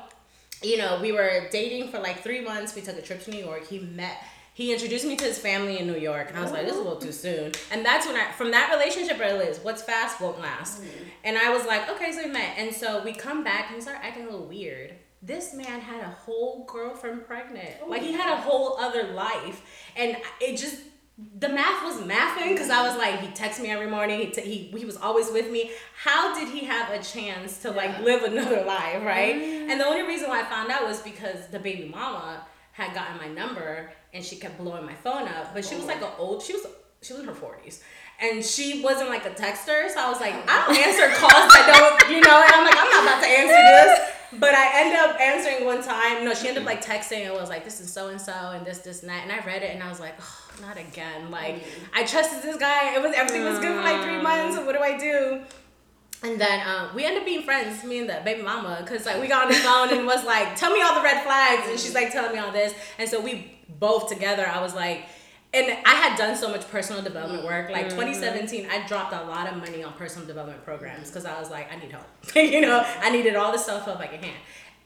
[0.62, 2.74] you know, we were dating for like three months.
[2.74, 3.66] We took a trip to New York.
[3.66, 4.22] He met
[4.58, 6.78] he introduced me to his family in New York, and I was like, "This is
[6.78, 6.82] a oh.
[6.82, 10.40] little too soon." And that's when I, from that relationship, it is what's fast won't
[10.40, 10.82] last.
[10.82, 10.86] Mm.
[11.22, 13.80] And I was like, "Okay," so we met, and so we come back, and he
[13.80, 14.96] started acting a little weird.
[15.22, 19.62] This man had a whole girlfriend pregnant, oh like he had a whole other life,
[19.94, 20.80] and it just
[21.38, 24.18] the math was mathing because I was like, he texts me every morning.
[24.18, 25.70] He, t- he he was always with me.
[26.02, 29.36] How did he have a chance to like live another life, right?
[29.36, 29.70] Mm.
[29.70, 33.18] And the only reason why I found out was because the baby mama had gotten
[33.18, 35.54] my number and she kept blowing my phone up.
[35.54, 35.88] But she was oh.
[35.88, 36.42] like an old.
[36.42, 36.66] She was
[37.02, 37.82] she was in her forties.
[38.20, 40.44] And she wasn't like a texter, so I was like, oh.
[40.48, 42.42] I don't answer calls I don't, you know.
[42.42, 44.14] And I'm like, I'm not about to answer this.
[44.30, 46.22] But I end up answering one time.
[46.22, 48.66] No, she ended up like texting It was like, "This is so and so and
[48.66, 51.30] this, this and that." And I read it and I was like, oh, "Not again!"
[51.30, 51.68] Like mm.
[51.94, 52.94] I trusted this guy.
[52.94, 54.58] It was everything was good for like three months.
[54.58, 55.40] What do I do?
[56.22, 59.20] And then um, we ended up being friends, me and the baby mama, because like
[59.20, 61.78] we got on the phone and was like, "Tell me all the red flags," and
[61.78, 64.44] she's like telling me all this, and so we both together.
[64.46, 65.04] I was like,
[65.54, 67.70] and I had done so much personal development work.
[67.70, 71.50] Like 2017, I dropped a lot of money on personal development programs because I was
[71.50, 72.06] like, I need help.
[72.34, 74.36] you know, I needed all the self help I can hand.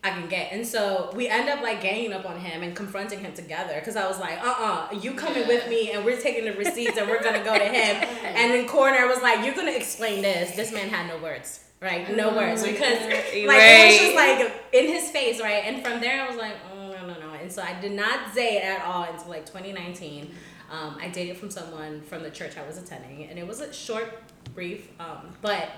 [0.05, 0.53] I can get.
[0.53, 3.95] And so we end up like ganging up on him and confronting him together because
[3.95, 7.09] I was like, uh uh you coming with me and we're taking the receipts and
[7.09, 8.09] we're gonna go to him.
[8.25, 10.57] And then Corner was like, you're gonna explain this.
[10.57, 12.11] This man had no words, right?
[12.17, 15.65] No words because like it was just like in his face, right?
[15.67, 17.35] And from there I was like, oh, no, no, no.
[17.35, 20.35] And so I did not date at all until like 2019.
[20.71, 23.71] Um, I dated from someone from the church I was attending, and it was a
[23.75, 24.23] short,
[24.55, 25.69] brief, um, but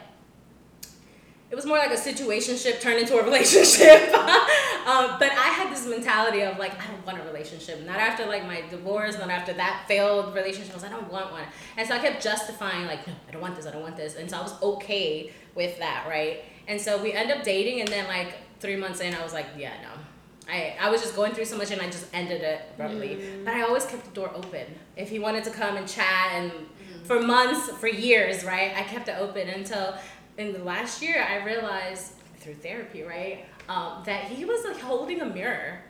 [1.50, 4.12] it was more like a situationship turned into a relationship.
[4.14, 7.84] um, but I had this mentality of like, I don't want a relationship.
[7.86, 10.72] Not after like my divorce, not after that failed relationship.
[10.72, 11.44] I was like, I don't want one.
[11.76, 14.16] And so I kept justifying like, no, I don't want this, I don't want this.
[14.16, 16.44] And so I was okay with that, right?
[16.66, 19.46] And so we end up dating, and then like three months in, I was like,
[19.56, 19.90] yeah, no.
[20.48, 23.18] I, I was just going through so much and I just ended it abruptly.
[23.44, 24.66] But I always kept the door open.
[24.94, 26.52] If he wanted to come and chat and
[27.04, 28.72] for months, for years, right?
[28.76, 29.94] I kept it open until
[30.38, 35.20] in the last year I realized through therapy, right, um, that he was like holding
[35.22, 35.80] a mirror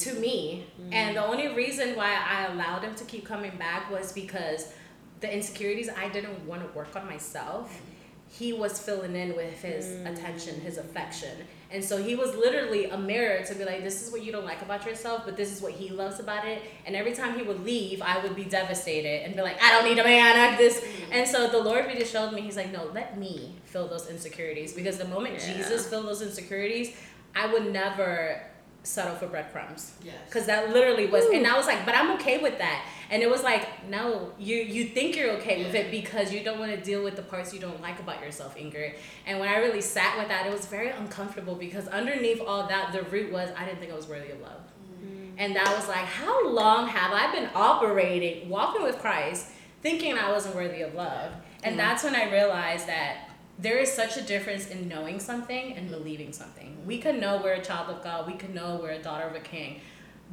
[0.00, 0.66] to me.
[0.92, 4.72] And the only reason why I allowed him to keep coming back was because
[5.20, 7.80] the insecurities I didn't want to work on myself.
[8.28, 11.38] He was filling in with his attention, his affection.
[11.70, 14.44] And so he was literally a mirror to be like, this is what you don't
[14.44, 16.62] like about yourself, but this is what he loves about it.
[16.86, 19.84] And every time he would leave, I would be devastated and be like, I don't
[19.84, 20.78] need a man like this.
[20.78, 21.12] Mm-hmm.
[21.12, 24.72] And so the Lord really showed me, he's like, no, let me fill those insecurities.
[24.74, 25.56] Because the moment Yeah.
[25.56, 26.96] Jesus filled those insecurities,
[27.34, 28.40] I would never
[28.86, 29.92] settle for breadcrumbs.
[30.04, 30.14] Yes.
[30.26, 32.84] Because that literally was, and I was like, but I'm okay with that.
[33.10, 36.58] And it was like, no, you you think you're okay with it because you don't
[36.58, 38.94] want to deal with the parts you don't like about yourself, Ingrid.
[39.26, 42.92] And when I really sat with that, it was very uncomfortable because underneath all that,
[42.92, 44.60] the root was I didn't think I was worthy of love.
[44.84, 45.34] Mm-hmm.
[45.38, 49.50] And that was like, how long have I been operating, walking with Christ,
[49.82, 51.32] thinking I wasn't worthy of love?
[51.62, 55.90] And that's when I realized that there is such a difference in knowing something and
[55.90, 56.76] believing something.
[56.86, 59.34] We can know we're a child of God, we can know we're a daughter of
[59.34, 59.80] a king,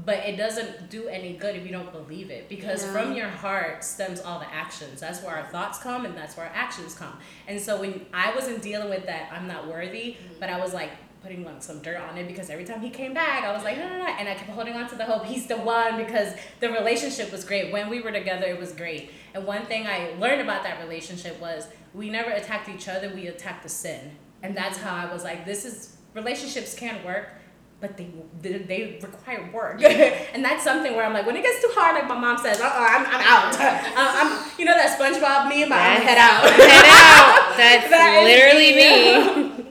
[0.05, 2.91] but it doesn't do any good if you don't believe it because Yeah.
[2.91, 4.99] from your heart stems all the actions.
[4.99, 7.17] That's where our thoughts come and that's where our actions come.
[7.47, 10.39] And so when I wasn't dealing with that, I'm not worthy, mm-hmm.
[10.39, 10.89] but I was like,
[11.21, 13.77] putting like some dirt on it because every time he came back, I was like,
[13.77, 14.05] no, no, no.
[14.05, 15.23] And I kept holding on to the hope.
[15.23, 17.71] He's the one because the relationship was great.
[17.71, 19.09] When we were together, it was great.
[19.33, 23.27] And one thing I learned about that relationship was we never attacked each other, we
[23.27, 24.11] attacked the sin.
[24.41, 27.29] And that's how I was like, this is, relationships can work.
[27.79, 28.07] But they,
[28.41, 29.83] they they require work,
[30.33, 32.61] and that's something where I'm like, when it gets too hard, like my mom says,
[32.61, 33.53] uh, uh I'm, I'm out.
[33.59, 36.49] Uh, I'm, you know that SpongeBob meme, I'm head out.
[36.49, 37.57] Head out.
[37.57, 39.57] That's That literally me.
[39.57, 39.62] me.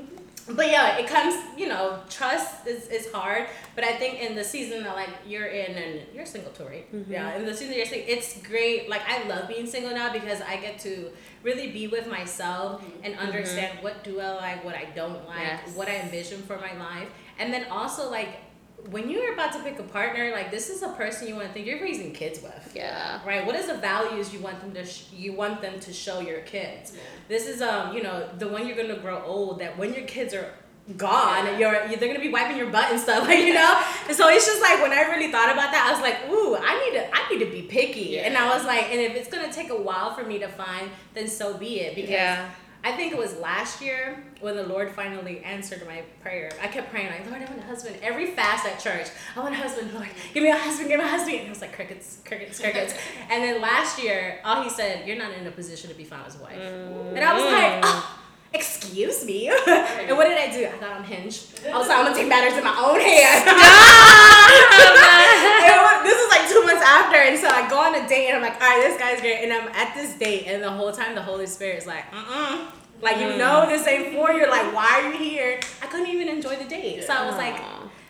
[0.57, 3.47] But yeah, it comes, you know, trust is, is hard.
[3.77, 6.93] But I think in the season that like you're in and you're single too, right?
[6.93, 7.13] Mm-hmm.
[7.13, 8.89] Yeah, in the season you're single, it's great.
[8.89, 11.11] Like I love being single now because I get to
[11.45, 13.05] really be with myself mm-hmm.
[13.05, 15.77] and understand what do I like, what I don't like, Yes.
[15.77, 17.09] what I envision for my life.
[17.39, 18.42] And then also like
[18.91, 21.53] when you're about to pick a partner, like this is a person you want to
[21.55, 22.73] think you're raising kids with.
[22.75, 23.21] Yeah.
[23.27, 23.45] right?
[23.47, 26.41] What is the values you want them to sh- you want them to show your
[26.41, 26.93] kids?
[27.29, 30.35] This is um you know the one you're gonna grow old that when your kids
[30.35, 30.53] are
[30.99, 33.81] gone you're, you're they're gonna be wiping your butt and stuff like you know?
[34.09, 36.57] And so it's just like when i really thought about that i was like ooh
[36.57, 38.19] i need to i need to be picky.
[38.19, 40.91] And i was like and if it's gonna take a while for me to find
[41.15, 42.51] then so be it because Yeah.
[42.85, 46.51] I think it was last year when the Lord finally answered my prayer.
[46.61, 47.97] I kept praying, like, Lord, I want a husband.
[48.03, 49.07] Every fast at church,
[49.37, 50.09] I want a husband, Lord.
[50.35, 51.39] Give me a husband, give me a husband.
[51.39, 52.95] And it was like crickets, crickets, crickets.
[53.31, 56.27] and then last year, all he said, You're not in a position to be found
[56.27, 56.59] as wife.
[56.59, 57.15] Mm.
[57.15, 58.19] And I was like, oh,
[58.55, 59.49] Excuse me.
[59.49, 60.67] and what did I do?
[60.67, 61.47] I got on Hinge.
[61.67, 63.49] I was like, I'm gonna take matters in my own hands.
[66.05, 68.43] this is like two months after, and so I go on a date, and I'm
[68.43, 71.15] like, all right, this guy's great, and I'm at this date, and the whole time
[71.15, 72.67] the Holy Spirit is like, mm
[73.03, 74.49] like you know this ain't for you.
[74.49, 75.59] Like, why are you here?
[75.83, 77.61] I couldn't even enjoy the date, so I was like,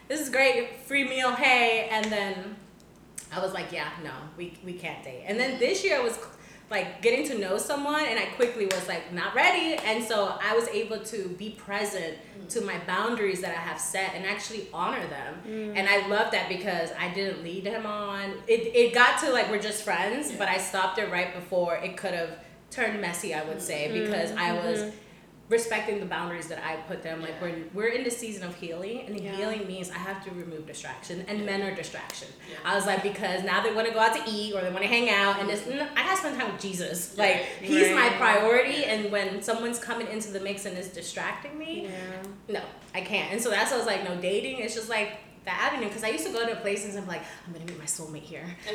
[0.07, 2.57] this is great, free meal, hey, and then
[3.33, 5.25] I was like, yeah, no, we we can't date.
[5.27, 6.19] And then this year was
[6.73, 10.57] like getting to know someone and I quickly was like not ready and so I
[10.57, 12.17] was able to be present
[12.49, 15.77] to my boundaries that I have set and actually honor them mm.
[15.77, 19.51] and I love that because I didn't lead him on it, it got to like
[19.51, 20.39] we're just friends yeah.
[20.39, 22.39] but I stopped it right before it could have
[22.71, 24.39] turned messy I would say because mm-hmm.
[24.39, 24.97] I was mm-hmm
[25.53, 27.21] respecting the boundaries that I put them.
[27.21, 29.37] Like we're we're in the season of healing, and yeah.
[29.37, 32.29] healing means I have to remove distraction, and men are distraction.
[32.51, 32.57] Yeah.
[32.65, 34.83] I was like because now they want to go out to eat or they want
[34.83, 37.17] to hang out, and this I gotta spend time with Jesus.
[37.17, 38.13] Like he's right.
[38.13, 42.23] my priority, and when someone's coming into the mix and is distracting me, yeah.
[42.49, 42.63] no,
[42.95, 43.31] I can't.
[43.33, 44.59] And so that's I was like, no dating.
[44.59, 47.23] It's just like the avenue because I used to go to places and be like,
[47.47, 48.47] I'm gonna meet my soulmate here.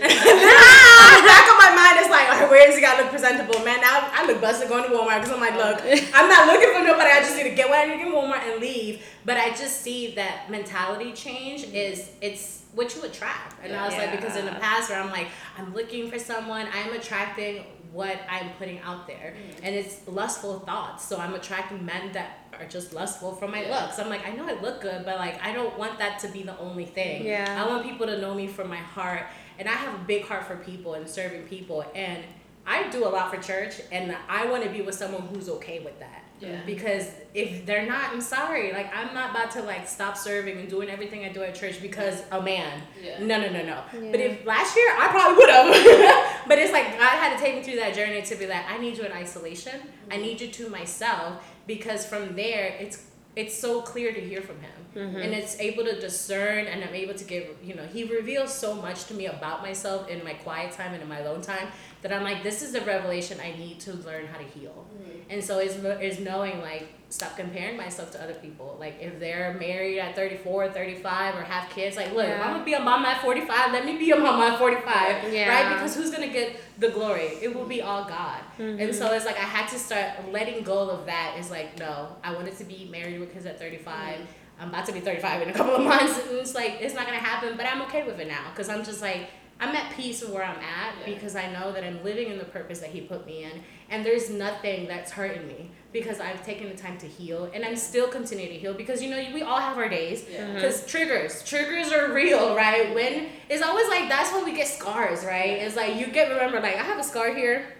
[1.58, 3.12] And then back of my mind is like, oh, where does he got to look
[3.12, 3.60] presentable?
[3.64, 5.82] Man, now I look busted going to Walmart because I'm like, look,
[6.14, 7.10] I'm not looking for nobody.
[7.10, 9.04] I just need to get what I need to get Walmart and leave.
[9.26, 13.56] But I just see that mentality change is it's what you attract.
[13.64, 15.28] And yeah, I was like, because in the past where I'm like,
[15.58, 19.36] I'm looking for someone, I'm attracting what I'm putting out there.
[19.36, 19.60] Mm.
[19.64, 21.06] And it's lustful thoughts.
[21.06, 23.82] So I'm attracting men that are just lustful for my yeah.
[23.82, 24.00] looks.
[24.00, 26.44] I'm like, I know I look good, but like I don't want that to be
[26.44, 27.26] the only thing.
[27.26, 27.64] Yeah.
[27.64, 29.24] I want people to know me for my heart.
[29.60, 31.86] And I have a big heart for people and serving people.
[31.96, 32.24] And
[32.66, 35.80] I do a lot for church and I want to be with someone who's okay
[35.80, 36.24] with that.
[36.40, 36.60] Yeah.
[36.66, 38.72] Because if they're not, I'm sorry.
[38.72, 41.82] Like I'm not about to like stop serving and doing everything I do at church
[41.82, 42.82] because a man.
[43.02, 43.20] Yeah.
[43.20, 43.84] No, no, no, no.
[43.94, 44.12] Yeah.
[44.12, 46.44] But if last year I probably would have.
[46.48, 48.78] but it's like God had to take me through that journey to be like, I
[48.78, 49.80] need you in isolation.
[49.80, 50.14] Mm-hmm.
[50.14, 53.06] I need you to myself because from there it's
[53.36, 55.18] it's so clear to hear from him mm-hmm.
[55.18, 58.74] and it's able to discern and i'm able to give you know he reveals so
[58.74, 61.68] much to me about myself in my quiet time and in my alone time
[62.02, 65.30] that i'm like this is the revelation i need to learn how to heal mm-hmm.
[65.30, 69.56] and so it's, it's knowing like stop comparing myself to other people like if they're
[69.60, 72.44] married at 34 35 or have kids like look yeah.
[72.44, 75.48] i'm gonna be a mom at 45 let me be a mom at 45 yeah.
[75.48, 78.80] right because who's gonna get the glory it will be all god mm-hmm.
[78.80, 82.10] and so it's like i had to start letting go of that is like no
[82.26, 84.24] i wanted to be married with kids at 35 mm-hmm.
[84.60, 87.06] I'm about to be 35 in a couple of months and it's like it's not
[87.06, 89.30] gonna happen but i'm okay with it now because i'm just like
[89.60, 91.14] I'm at peace with where I'm at yeah.
[91.14, 94.06] because I know that I'm living in the purpose that He put me in, and
[94.06, 98.08] there's nothing that's hurting me because I've taken the time to heal, and I'm still
[98.08, 100.22] continuing to heal because you know we all have our days.
[100.22, 100.70] Because yeah.
[100.70, 100.88] Mm-hmm.
[100.88, 102.94] triggers, triggers are real, right?
[102.94, 105.54] When it's always like that's when we get scars, right?
[105.54, 107.74] It's like you get remember like I have a scar here.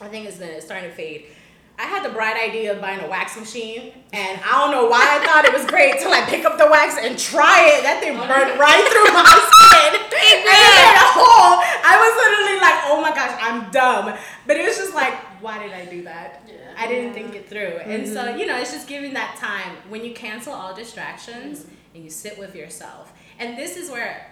[0.00, 1.26] I think it's, it's starting to fade
[1.78, 4.98] I had the bright idea of buying a wax machine, and I don't know why
[4.98, 7.86] I thought it was great till I pick up the wax and try it.
[7.86, 10.02] That thing burned right through my skin.
[10.10, 11.62] It made a hole.
[11.62, 14.18] I was literally like, "Oh my gosh, I'm dumb."
[14.48, 16.42] But it was just like, why did I do that?
[16.48, 16.54] Yeah.
[16.76, 17.60] I didn't think it through.
[17.60, 17.90] Mm-hmm.
[17.90, 18.38] And so, mm-hmm.
[18.38, 21.74] you know, it's just giving that time when you cancel all distractions mm-hmm.
[21.94, 23.12] and you sit with yourself.
[23.38, 24.26] And this is where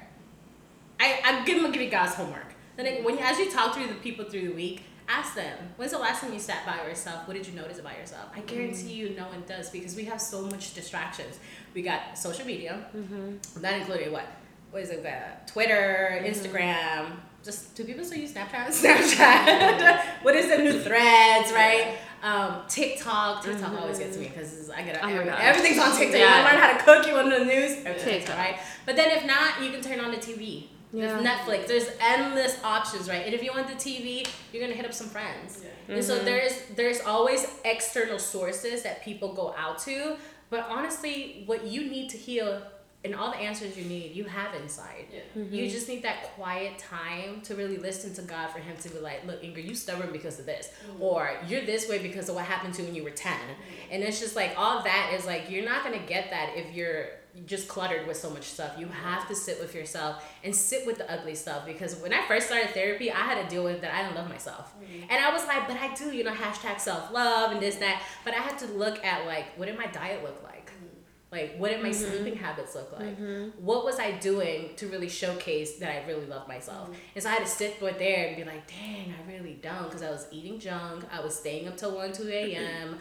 [0.99, 2.55] I I'm giving giving guys homework.
[2.77, 5.99] Then when as you talk through the people through the week ask them when's the
[5.99, 7.27] last time you sat by yourself?
[7.27, 8.27] What did you notice about yourself?
[8.35, 11.39] I guarantee you no one does because we have so much distractions.
[11.75, 12.87] We got social media.
[12.97, 13.61] Mm-hmm.
[13.61, 14.27] that included what?
[14.71, 15.07] What is it
[15.47, 16.27] twitter mm-hmm.
[16.27, 17.13] instagram?
[17.43, 18.67] Just do people still use snapchat?
[18.69, 20.01] Snapchat.
[20.23, 21.99] What is the new threads right?
[22.23, 23.77] Um, TikTok, TikTok mm-hmm.
[23.77, 26.19] always gets me because I get oh everything's on TikTok.
[26.19, 26.39] Yeah.
[26.39, 28.59] You learn how to cook, you want the news, TikTok, right?
[28.85, 30.67] But then if not, you can turn on the TV
[30.97, 31.09] yeah.
[31.09, 31.67] There's Netflix.
[31.67, 33.25] There's endless options, right?
[33.27, 35.61] And if you want the TV, you're gonna hit up some friends.
[35.63, 35.95] Yeah.
[35.95, 36.07] And mm-hmm.
[36.07, 40.17] so there's there's always external sources that people go out to.
[40.49, 42.63] But honestly, what you need to heal
[43.05, 45.07] and all the answers you need, you have inside.
[45.13, 45.21] Yeah.
[45.37, 45.55] Mm-hmm.
[45.55, 48.99] You just need that quiet time to really listen to God for Him to be
[48.99, 51.03] like, look, Ingrid, you stubborn because of this, mm-hmm.
[51.03, 53.93] or you're this way because of what happened to you when you were 10 mm-hmm.
[53.93, 57.09] And it's just like all that is like you're not gonna get that if you're
[57.45, 58.73] just cluttered with so much stuff.
[58.79, 62.27] You have to sit with yourself and sit with the ugly stuff because when I
[62.27, 64.75] first started therapy, I had to deal with that I didn't love myself.
[64.81, 65.11] Mm-hmm.
[65.11, 68.03] And I was like, but I do, you know, hashtag self love and this, that.
[68.25, 70.71] But I had to look at like, what did my diet look like?
[70.71, 70.87] Mm-hmm.
[71.33, 72.11] Like, what did my Mm-hmm.
[72.15, 73.17] sleeping habits look like?
[73.59, 76.89] What was I doing to really showcase that I really love myself?
[76.89, 77.01] Mm-hmm.
[77.15, 79.85] And so I had to sit right there and be like, dang, I really don't.
[79.85, 81.05] Because I was eating junk.
[81.13, 82.99] I was staying up till 1, 2 a.m.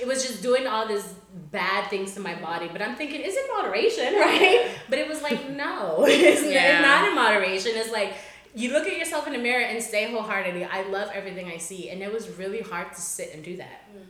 [0.00, 1.14] It was just doing all this
[1.50, 2.68] bad things to my body.
[2.70, 4.68] But I'm thinking, is in moderation, right?
[4.88, 6.78] But it was like, no, it's, Yeah.
[6.78, 7.72] it's not in moderation.
[7.74, 8.14] It's like,
[8.54, 11.90] you look at yourself in the mirror and say wholeheartedly, I love everything I see.
[11.90, 13.84] And it was really hard to sit and do that.
[13.94, 14.02] Mm.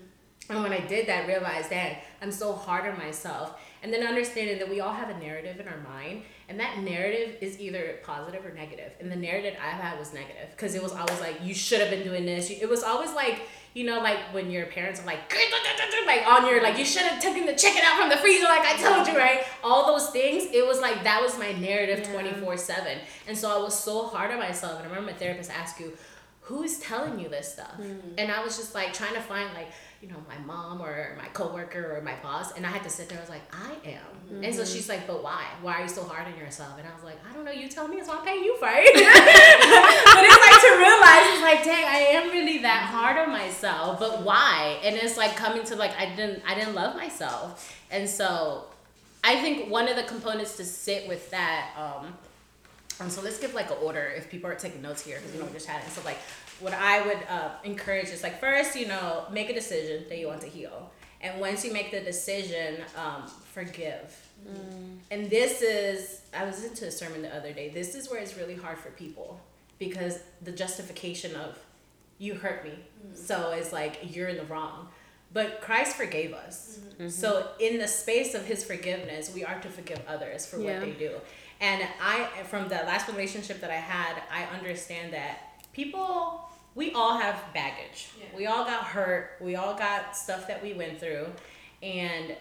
[0.51, 3.61] And when I did that, I realized that I'm so hard on myself.
[3.83, 7.37] And then understanding that we all have a narrative in our mind, and that narrative
[7.41, 8.91] is either positive or negative.
[8.99, 11.91] And the narrative I had was negative because it was always like, you should have
[11.91, 12.51] been doing this.
[12.51, 13.43] It was always like,
[13.75, 15.33] you know, like when your parents are like,
[16.07, 18.63] like on your, like, you should have taken the chicken out from the freezer, like
[18.63, 19.45] I told you, right?
[19.63, 22.99] All those things, it was like, that was my narrative 24 7.
[23.27, 24.79] And so I was so hard on myself.
[24.79, 25.97] And I remember my therapist asked you,
[26.41, 27.75] who is telling you this stuff?
[27.75, 27.99] Hmm.
[28.17, 29.69] And I was just like trying to find like,
[30.01, 32.53] you know, my mom or my coworker or my boss.
[32.53, 34.45] And I had to sit there, I was like, I am.
[34.45, 35.45] And so she's like, but why?
[35.61, 36.79] Why are you so hard on yourself?
[36.79, 38.69] And I was like, I don't know, you tell me, so I'm paying you for
[38.71, 38.95] it.
[38.95, 43.99] but it's like to realize it's like, dang, I am really that hard on myself.
[43.99, 44.79] But why?
[44.85, 47.77] And it's like coming to like I didn't I didn't love myself.
[47.91, 48.67] And so
[49.25, 52.15] I think one of the components to sit with that, um,
[53.01, 55.41] and so let's give like an order if people are taking notes here because you
[55.41, 55.89] know we're just chatting.
[55.91, 56.19] So like,
[56.61, 60.27] what I would uh, encourage is like first, you know, make a decision that you
[60.27, 60.91] want to heal,
[61.21, 64.25] and once you make the decision, um, forgive.
[65.11, 67.71] And this is I was into a sermon the other day.
[67.71, 69.41] This is where it's really hard for people
[69.79, 71.59] because the justification of
[72.19, 72.73] you hurt me,
[73.15, 74.89] so it's like you're in the wrong.
[75.33, 76.79] But Christ forgave us.
[77.09, 80.79] So in the space of his forgiveness, we are to forgive others for Yeah.
[80.79, 81.13] what they do.
[81.61, 85.48] And I from the last relationship that I had, I understand that
[85.79, 88.11] people we all have baggage.
[88.19, 88.27] Yeah.
[88.37, 89.37] We all got hurt.
[89.41, 91.27] We all got stuff that we went through
[91.83, 92.37] and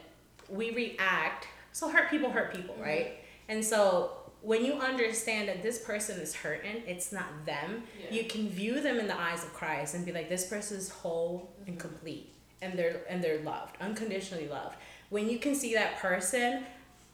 [0.48, 1.48] we react.
[1.72, 2.84] So hurt people hurt people, mm-hmm.
[2.84, 3.14] right?
[3.50, 4.12] And so
[4.42, 7.84] when you understand that this person is hurting, it's not them.
[8.00, 8.18] Yeah.
[8.18, 10.90] You can view them in the eyes of Christ and be like, this person is
[10.90, 11.88] whole and mm-hmm.
[11.88, 12.32] complete,
[12.62, 14.76] and they're and they're loved, unconditionally loved.
[15.10, 16.64] When you can see that person,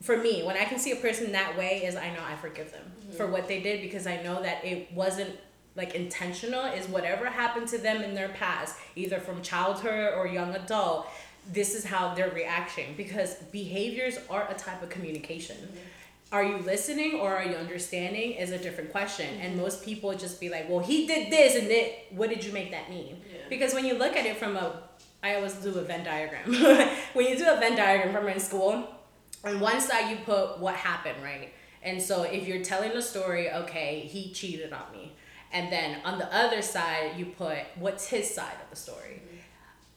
[0.01, 2.71] for me, when I can see a person that way, is I know I forgive
[2.74, 3.15] them mm-hmm.
[3.15, 5.39] for what they did because I know that it wasn't
[5.76, 6.65] like intentional.
[6.65, 11.07] Is whatever happened to them in their past, either from childhood or young adult.
[11.51, 15.78] This is how they're reacting because behaviors are a type of communication mm-hmm.
[16.32, 20.39] are you listening or are you understanding is a different question and most people just
[20.39, 23.41] be like well he did this and then what did you make that mean Yeah.
[23.49, 24.84] because when you look at it from a
[25.21, 26.53] i always do a venn diagram
[27.13, 28.88] when you do a venn diagram from in school
[29.43, 33.51] on one side you put what happened right and so if you're telling a story
[33.51, 35.12] okay he cheated on me
[35.53, 39.21] and then on the other side you put what's his side of the story?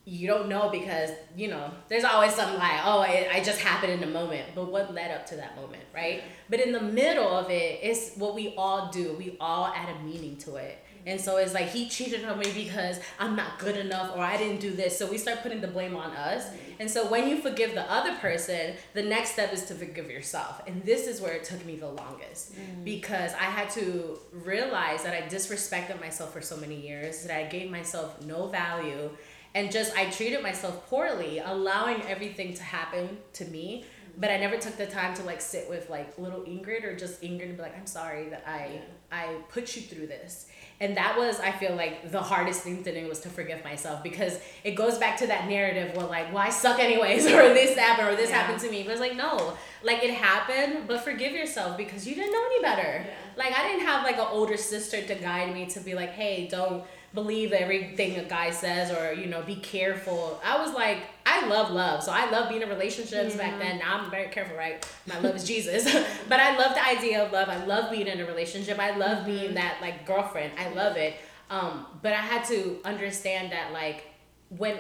[0.05, 3.93] You don't know because you know there's always something like oh it, I just happened
[3.93, 4.45] in the moment.
[4.55, 6.23] But what led up to that moment right?
[6.49, 9.15] But in the middle of it it's what we all do.
[9.15, 12.51] We all add a meaning to it and so it's like he cheated on me
[12.53, 14.99] because I'm not good enough or I didn't do this.
[14.99, 16.49] So we start putting the blame on us.
[16.81, 20.61] And so when you forgive the other person the next step is to forgive yourself.
[20.67, 22.85] And this is where it took me the longest mm.
[22.85, 27.45] because I had to realize that I disrespected myself for so many years that I
[27.45, 29.11] gave myself no value
[29.55, 33.85] and just I treated myself poorly, allowing everything to happen to me.
[33.85, 34.21] Mm.
[34.21, 37.23] But I never took the time to like sit with like little Ingrid or just
[37.23, 38.81] Ingrid and be like, I'm sorry that I
[39.11, 40.47] I put you through this.
[40.79, 44.03] And that was I feel like the hardest thing to do was to forgive myself
[44.03, 47.77] because it goes back to that narrative where like, well I suck anyways or this
[47.79, 48.43] happened or this Yeah.
[48.43, 48.83] happened to me.
[48.83, 52.61] But it's like no, like it happened, but forgive yourself because you didn't know any
[52.63, 53.05] better.
[53.07, 53.15] Yeah.
[53.37, 56.47] Like I didn't have like an older sister to guide me to be like, hey,
[56.47, 56.85] don't
[57.17, 60.41] believe everything a guy says or you know be careful.
[60.45, 63.79] I was like, I love love, so I love being in relationships back then.
[63.79, 64.87] Now I'm very careful, right?
[65.09, 65.85] My love is Jesus,
[66.29, 67.49] but I love the idea of love.
[67.49, 68.79] I love being in a relationship.
[68.79, 70.53] I love being that like girlfriend.
[70.57, 71.17] I love it.
[71.51, 74.05] Um, but I had to understand that like
[74.51, 74.77] when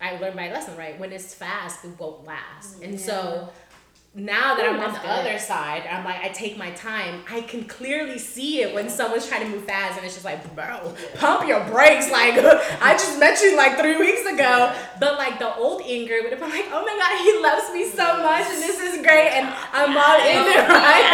[0.00, 0.98] I learned my lesson, right?
[0.98, 3.50] When it's fast, it won't last, and so
[4.12, 5.08] now that I'm on the good.
[5.08, 7.22] other side, I'm like, I take my time.
[7.30, 10.42] I can clearly see it when someone's trying to move fast, and it's just like,
[10.56, 12.10] bro, pump your brakes.
[12.10, 12.34] Like,
[12.82, 14.74] I just met you like three weeks ago.
[14.98, 17.88] But like the old Ingrid would have been like, oh my god, he loves me
[17.88, 21.06] so much, and this is great, and I'm all in it, right?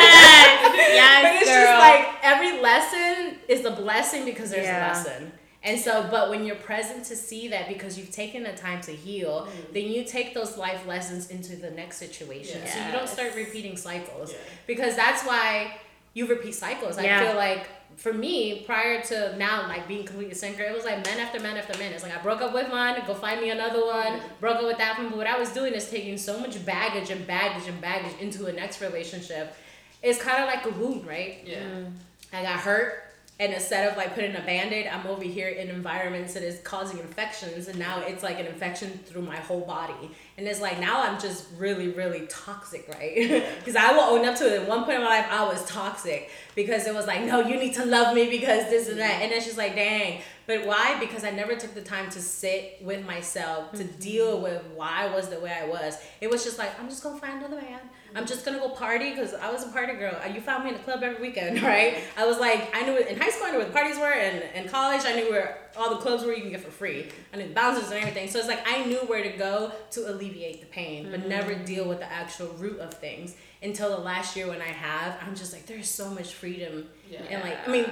[0.94, 1.64] Yes, but it's girl.
[1.64, 4.86] just like every lesson is a blessing because there's Yeah.
[4.86, 5.32] a lesson.
[5.66, 8.92] And so, but when you're present to see that because you've taken the time to
[8.92, 9.72] heal, mm-hmm.
[9.74, 12.60] then you take those life lessons into the next situation.
[12.66, 14.38] So you don't start repeating cycles Yeah.
[14.68, 15.78] because that's why
[16.14, 17.02] you repeat cycles.
[17.02, 17.20] Yeah.
[17.20, 21.04] I feel like for me, prior to now, like being completely single, it was like
[21.04, 21.92] men after men after men.
[21.92, 24.26] It's like I broke up with one, go find me another one, mm-hmm.
[24.40, 25.08] broke up with that one.
[25.08, 28.46] But what I was doing is taking so much baggage and baggage and baggage into
[28.46, 29.56] a next relationship.
[30.02, 31.42] It's kind of like a wound, right?
[31.44, 31.58] Yeah.
[31.60, 32.36] Mm-hmm.
[32.36, 33.05] I got hurt,
[33.38, 36.58] and instead of like putting a band aid, I'm over here in environments that is
[36.60, 40.10] causing infections, and now it's like an infection through my whole body.
[40.38, 43.54] And it's like now I'm just really, really toxic, right?
[43.58, 44.62] Because I will own up to it.
[44.62, 47.58] At one point in my life, I was toxic because it was like, no, you
[47.58, 49.14] need to love me because this and that.
[49.14, 49.22] Mm-hmm.
[49.24, 50.22] And it's just like, dang.
[50.46, 50.98] But why?
[50.98, 54.00] Because I never took the time to sit with myself to mm-hmm.
[54.00, 55.98] deal with why I was the way I was.
[56.22, 57.80] It was just like, I'm just gonna find another man.
[58.16, 60.18] I'm just gonna go party because I was a party girl.
[60.32, 61.98] You found me in the club every weekend, right?
[62.16, 64.42] I was like, I knew in high school I knew where the parties were, and
[64.54, 67.08] in college I knew where all the clubs were you can get for free.
[67.34, 68.28] I knew the bouncers and everything.
[68.28, 71.28] So it's like I knew where to go to alleviate the pain, but mm-hmm.
[71.28, 75.18] never deal with the actual root of things until the last year when I have.
[75.26, 77.22] I'm just like, there's so much freedom, Yeah.
[77.28, 77.86] and like, I mean.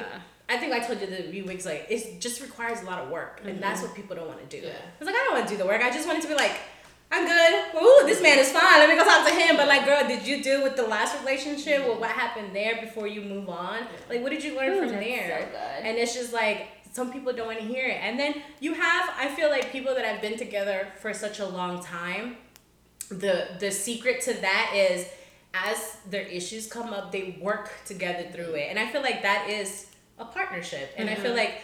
[0.47, 3.09] I think I told you the few weeks like it just requires a lot of
[3.09, 3.89] work, and that's mm-hmm.
[3.89, 4.67] what people don't want to do.
[4.67, 4.75] Yeah.
[5.01, 5.81] It's like I don't want to do the work.
[5.81, 6.53] I just want it to be like,
[7.15, 7.81] I'm good.
[7.81, 8.81] Ooh, this man is fine.
[8.81, 9.57] Let me go talk to him.
[9.57, 11.87] But like, girl, did you deal with the last relationship?
[11.87, 13.87] With what happened there before you move on?
[14.09, 15.49] Like, what did you learn Ooh, from there?
[15.53, 15.59] so.
[15.59, 17.99] And it's just like some people don't want to hear it.
[18.03, 21.47] And then you have, I feel like people that have been together for such a
[21.47, 22.37] long time.
[23.11, 25.07] The the secret to that is
[25.53, 28.67] as their issues come up, they work together through it.
[28.71, 29.87] And I feel like that is
[30.19, 30.91] a partnership.
[30.97, 31.37] And I feel mm-hmm.
[31.37, 31.63] like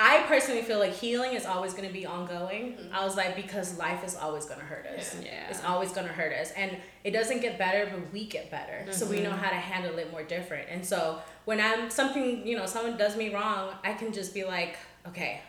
[0.00, 2.74] I personally feel like healing is always going to be ongoing.
[2.74, 2.94] Mm-hmm.
[2.94, 5.16] I was like, because life is always going to hurt us.
[5.20, 5.26] Yeah.
[5.26, 5.50] Yeah.
[5.50, 6.52] It's always going to hurt us.
[6.52, 8.86] And it doesn't get better, but we get better.
[8.92, 9.40] So we know mm-hmm.
[9.40, 10.68] how to handle it more different.
[10.70, 14.44] And so when I'm something, you know, someone does me wrong, I can just be
[14.44, 14.76] like,
[15.08, 15.42] okay,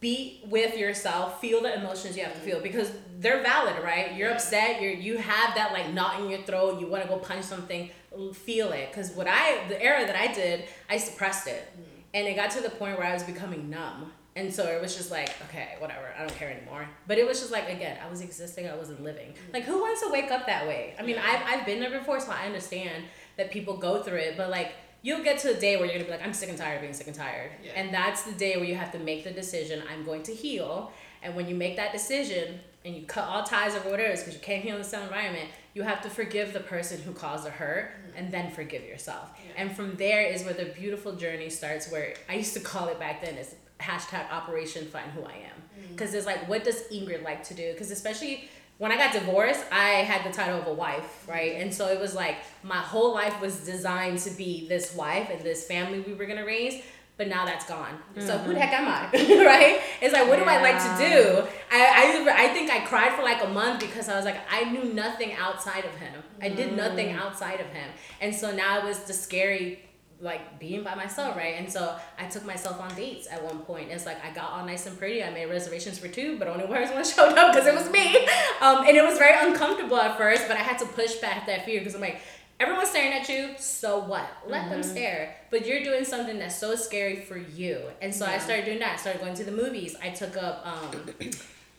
[0.00, 2.50] be with yourself feel the emotions you have to mm-hmm.
[2.50, 6.42] feel because they're valid right you're upset you're you have that like knot in your
[6.42, 7.88] throat you want to go punch something
[8.34, 11.72] feel it because what i the era that i did i suppressed it
[12.14, 14.12] and it got to the point where i was becoming numb.
[14.36, 16.88] And so it was just like okay whatever i don't care anymore.
[17.06, 19.34] But it was just like again i was existing i wasn't living.
[19.52, 20.94] Like who wants to wake up that way?
[20.98, 21.24] I mean Yeah.
[21.46, 23.04] I've, I've been there before so i understand
[23.36, 24.36] that people go through it.
[24.36, 26.58] But like you'll get to a day where you're gonna be like i'm sick and
[26.58, 27.50] tired of being sick and tired.
[27.62, 27.72] Yeah.
[27.76, 30.92] and that's the day where you have to make the decision i'm going to heal.
[31.22, 34.20] And when you make that decision and you cut all ties of whatever it is
[34.20, 37.12] because you can't heal in the same environment you have to forgive the person who
[37.12, 39.62] caused the hurt and then forgive yourself Yeah.
[39.62, 42.98] and from there is where the beautiful journey starts where i used to call it
[42.98, 45.88] back then is hashtag operation find who i am mm.
[45.90, 48.48] because it's like what does ingrid like to do because especially
[48.78, 51.52] when I got divorced, I had the title of a wife, right?
[51.52, 51.62] Mm-hmm.
[51.62, 55.40] And so it was like my whole life was designed to be this wife and
[55.42, 56.82] this family we were gonna raise.
[57.16, 57.96] But now that's gone.
[58.18, 58.60] So who the mm-hmm.
[58.60, 59.02] heck am I,
[59.46, 59.80] right?
[60.00, 61.46] It's like, what do I like to do?
[61.70, 64.64] I, I I think I cried for like a month because I was like, I
[64.64, 66.23] knew nothing outside of him.
[66.40, 69.80] I did nothing outside of him, and so now it was the scary
[70.20, 71.56] like being by myself, right?
[71.58, 73.90] And so I took myself on dates at one point.
[73.90, 75.22] It's like I got all nice and pretty.
[75.22, 78.26] I made reservations for two, but only one person showed up because it was me.
[78.60, 81.64] Um, and it was very uncomfortable at first, but I had to push back that
[81.64, 82.20] fear because I'm like,
[82.58, 84.26] everyone's staring at you, so what?
[84.46, 85.36] Let them stare.
[85.50, 87.80] But you're doing something that's so scary for you.
[88.00, 88.94] And so I started doing that.
[88.94, 89.96] I started going to the movies.
[90.02, 91.30] I took up um,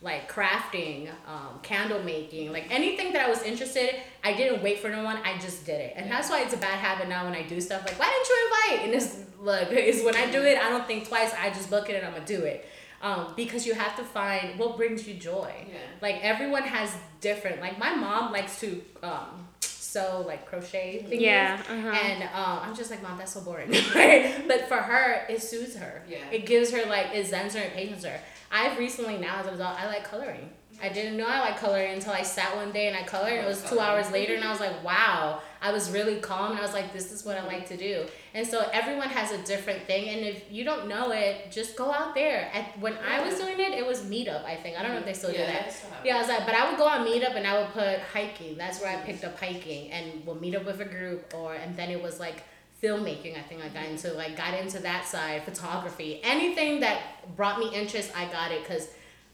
[0.01, 4.79] like crafting, um, candle making, like anything that I was interested in, I didn't wait
[4.79, 5.93] for no one, I just did it.
[5.95, 8.29] And that's why it's a bad habit now when I do stuff like, why didn't
[8.29, 8.85] you invite?
[8.85, 11.89] And it's look, is when I do it, I don't think twice, I just book
[11.89, 12.67] it and I'm gonna do it.
[13.01, 15.53] Um, because you have to find what brings you joy.
[15.67, 15.77] Yeah.
[16.01, 17.61] Like everyone has different.
[17.61, 21.21] Like my mom likes to um, sew like crochet things.
[21.21, 21.89] Yeah, uh-huh.
[21.89, 23.71] And um, I'm just like, mom, that's so boring.
[23.95, 24.47] right?
[24.47, 26.03] But for her, it soothes her.
[26.07, 26.17] Yeah.
[26.31, 28.19] It gives her like it zens her and patience her.
[28.55, 30.49] I've recently now as a result, I like coloring.
[30.81, 33.33] I didn't know I like coloring until I sat one day and I colored.
[33.33, 35.41] And it was two hours later, and I was like, wow.
[35.61, 38.05] I was really calm, and I was like, this is what I like to do.
[38.33, 41.91] And so everyone has a different thing, and if you don't know it, just go
[41.91, 42.49] out there.
[42.53, 44.45] At, when I was doing it, it was Meetup.
[44.45, 45.73] I think I don't know if they still do Yeah, that.
[45.73, 47.99] still Yeah, I was like, but I would go on Meetup and I would put
[48.13, 48.57] hiking.
[48.57, 51.75] That's where I picked up hiking, and we'll meet up with a group, or and
[51.75, 52.43] then it was like
[52.81, 53.37] filmmaking.
[53.37, 57.69] I think I got into like got into that side, photography, anything that brought me
[57.73, 58.11] interest.
[58.15, 58.89] I got it because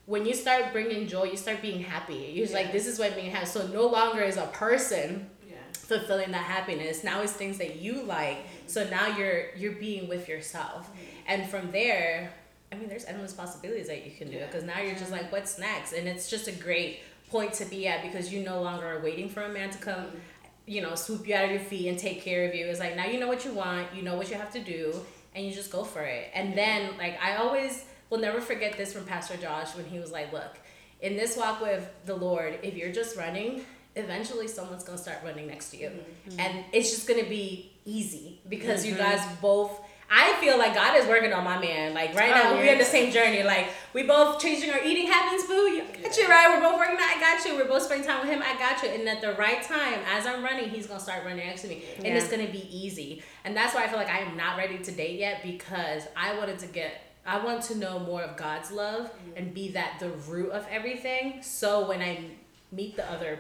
[0.06, 2.32] when you start bringing joy, you start being happy.
[2.34, 3.46] You're just like, this is what being happy.
[3.46, 5.56] So no longer is a person Yeah.
[5.74, 7.04] fulfilling that happiness.
[7.04, 8.40] Now it's things that you like.
[8.68, 10.90] So now you're you're being with yourself,
[11.28, 12.32] and from there,
[12.72, 14.38] I mean, there's endless possibilities that you can do.
[14.38, 14.46] Yeah.
[14.48, 15.94] Because now you're just like, what's next?
[15.94, 19.30] And it's just a great point to be at because you no longer are waiting
[19.30, 20.18] for a man to come, mm-hmm.
[20.66, 22.66] You know, swoop you out of your feet and take care of you.
[22.68, 24.94] It's like now you know what you want, you know what you have to do,
[25.36, 26.30] and you just go for it.
[26.34, 30.12] And then like I always will never forget this from Pastor Josh when he was
[30.12, 30.58] like, look,
[31.02, 35.48] in this walk with the Lord, if you're just running eventually someone's gonna start running
[35.48, 36.40] next to you, mm-hmm.
[36.40, 39.04] and it's just gonna be easy because you mm-hmm.
[39.04, 39.80] guys both.
[40.14, 41.94] I feel like God is working on my man.
[41.94, 42.74] Like right now, Oh, we're yeah.
[42.74, 43.44] in the same journey.
[43.44, 45.54] Like we both changing our eating habits, boo.
[45.54, 46.54] You got you right.
[46.54, 47.16] We're both working out.
[47.16, 47.56] I got you.
[47.56, 48.44] We're both spending time with him.
[48.46, 48.90] I got you.
[48.90, 51.86] And at the right time, as I'm running, he's gonna start running next to me,
[51.98, 53.24] and it's gonna be easy.
[53.46, 56.38] And that's why I feel like I am not ready to date yet because I
[56.38, 56.92] wanted to get.
[57.26, 59.38] I want to know more of God's love mm-hmm.
[59.38, 61.42] and be that the root of everything.
[61.42, 62.26] So when I
[62.74, 63.40] meet the other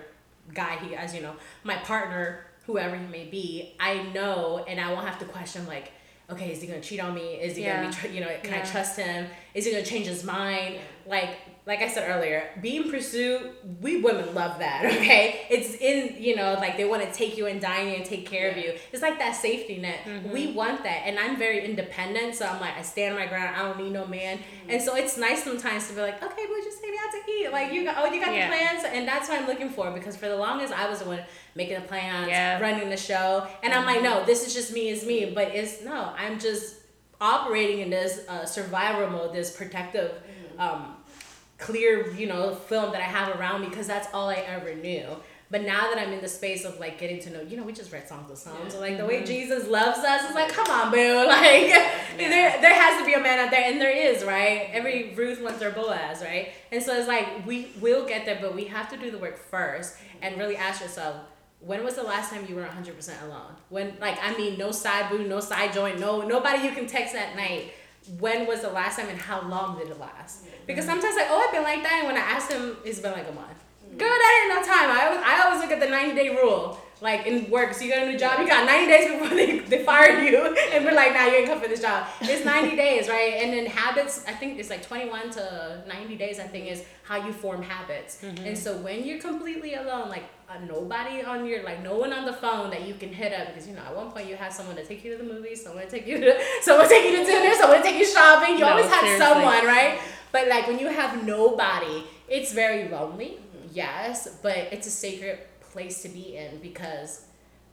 [0.54, 4.94] guy, he as you know, my partner, whoever he may be, I know, and I
[4.94, 5.92] won't have to question like.
[6.32, 7.36] Okay, is he gonna cheat on me?
[7.36, 9.28] Is he gonna be, tr- you know, can I trust him?
[9.54, 10.78] Is he gonna change his mind?
[11.06, 13.51] Like, like I said earlier, being pursued,
[13.82, 14.86] we women love that.
[15.01, 18.05] Okay, it's in you know, like they want to take you and dine you and
[18.05, 18.74] take care of you.
[18.91, 19.99] It's like that safety net.
[20.32, 23.55] We want that, and I'm very independent, so I'm like I stand my ground.
[23.55, 24.39] I don't need no man,
[24.70, 27.32] and so it's nice sometimes to be like, okay, we'll just take me out to
[27.32, 27.51] eat.
[27.51, 28.49] Like you got, oh, you got Yeah.
[28.49, 31.05] the plans, and that's what I'm looking for because for the longest I was the
[31.05, 31.22] one
[31.55, 32.59] making the plans, Yeah.
[32.59, 35.84] running the show, and I'm like, no, this is just me, is me, but it's
[35.84, 36.76] no, I'm just
[37.20, 40.12] operating in this uh, survival mode, this protective,
[40.57, 40.95] um,
[41.62, 45.05] clear, you know, film that I have around me because that's all I ever knew.
[45.49, 47.74] But now that I'm in the space of like getting to know, you know, we
[47.74, 49.26] just read songs of Psalms, so like the way mm-hmm.
[49.26, 50.97] Jesus loves us, it's like, come on, boo,
[51.28, 51.68] like
[52.18, 54.70] there there has to be a man out there, and there is, right?
[54.72, 55.20] Every mm-hmm.
[55.20, 56.53] Ruth wants their Boaz, right?
[56.72, 59.38] And so it's like we will get there, but we have to do the work
[59.38, 60.24] first mm-hmm.
[60.24, 61.18] and really ask yourself,
[61.59, 63.53] when was the last time you were 100% alone?
[63.70, 67.14] When, like, I mean, no side boo, no side joint, no nobody you can text
[67.14, 67.74] at night.
[68.20, 70.45] When was the last time and how long did it last?
[70.66, 71.99] Because sometimes, like, oh, I've been like that.
[71.99, 73.58] And when I ask him, it's been like a month.
[73.97, 74.89] Girl, that ain't no time.
[74.89, 76.80] I always, I always look at the 90 day rule.
[77.02, 79.58] Like in work, so you got a new job, you got 90 days before they,
[79.60, 80.56] they fire you.
[80.72, 82.06] And we're like, nah, you ain't come for this job.
[82.22, 83.34] It's 90 days, right?
[83.41, 87.18] And then habits, I think it's like 21 to 90 days, I think, is how
[87.26, 88.22] you form habits.
[88.24, 92.24] And so when you're completely alone, like uh, nobody on your, like no one on
[92.26, 94.54] the phone that you can hit up, because you know, at one point you have
[94.54, 97.06] someone to take you to the movies, someone to take you to, someone to take
[97.12, 98.54] you to dinner, someone to take you shopping.
[98.60, 99.26] You No, always have seriously.
[99.26, 99.99] someone, right?
[100.32, 103.39] But like when you have nobody, it's very lonely,
[103.74, 105.39] yes, but it's a sacred
[105.72, 107.26] place to be in because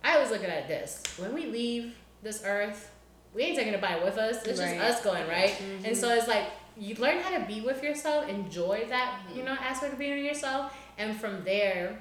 [0.05, 1.03] I was looking at this.
[1.17, 2.91] When we leave this earth,
[3.35, 4.45] we ain't taking anybody with us.
[4.45, 4.79] It's Right.
[4.79, 5.61] just us going, right?
[5.85, 6.19] And so mm-hmm.
[6.19, 6.47] it's like
[6.77, 9.65] you learn how to be with yourself, enjoy that, you know, mm-hmm.
[9.65, 11.99] aspect of being with yourself, and from there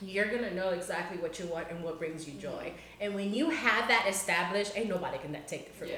[0.00, 2.50] you're gonna know exactly what you want and what brings you joy.
[2.50, 3.00] Mm-hmm.
[3.00, 5.94] And when you have that established, ain't nobody can take it from you.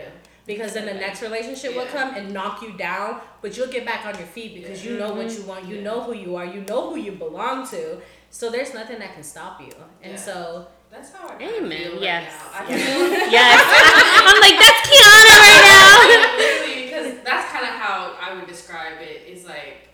[0.47, 4.07] Because then the next relationship will come and knock you down, but you'll get back
[4.07, 6.63] on your feet because you know what you want, you know who you are, you
[6.63, 8.01] know who you belong to.
[8.31, 9.73] So there's nothing that can stop you.
[10.03, 10.19] And Yeah.
[10.19, 12.33] so That's how I Amen, feel right yes.
[12.33, 12.61] now.
[12.61, 12.77] I feel
[13.31, 13.63] Yes.
[14.27, 16.37] I'm like, that's Kiana right now.
[16.39, 19.29] Literally, because that's kind of how I would describe it.
[19.29, 19.89] Is like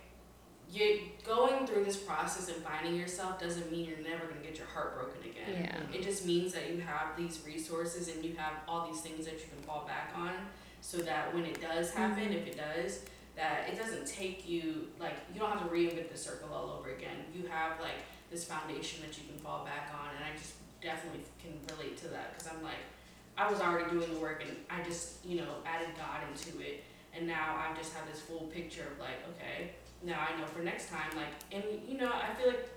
[0.70, 4.66] you going through this process and finding yourself doesn't mean you're never gonna get your
[4.68, 5.68] heart broken again.
[5.68, 5.98] Yeah.
[5.98, 9.34] It just means that you have these resources and you have all these things that
[9.34, 10.32] you can fall back on,
[10.80, 12.32] so that when it does happen, mm-hmm.
[12.34, 13.00] if it does,
[13.36, 16.90] that it doesn't take you like you don't have to reinvent the circle all over
[16.90, 17.16] again.
[17.34, 18.00] You have like
[18.30, 22.08] this foundation that you can fall back on, and I just definitely can relate to
[22.08, 22.82] that because I'm like.
[23.38, 26.84] I was already doing the work and I just, you know, added God into it.
[27.14, 29.72] And now I just have this full picture of like, okay,
[30.02, 32.68] now I know for next time, like, and you know, I feel like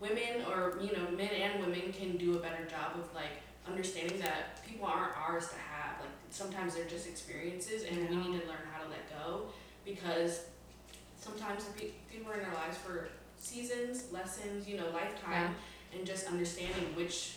[0.00, 4.18] women or, you know, men and women can do a better job of like understanding
[4.20, 6.00] that people aren't ours to have.
[6.00, 9.42] Like, sometimes they're just experiences and we need to learn how to let go
[9.84, 10.46] because
[11.20, 11.66] sometimes
[12.10, 13.08] people are in our lives for
[13.42, 15.54] seasons, lessons, you know, lifetime,
[15.94, 17.36] and just understanding which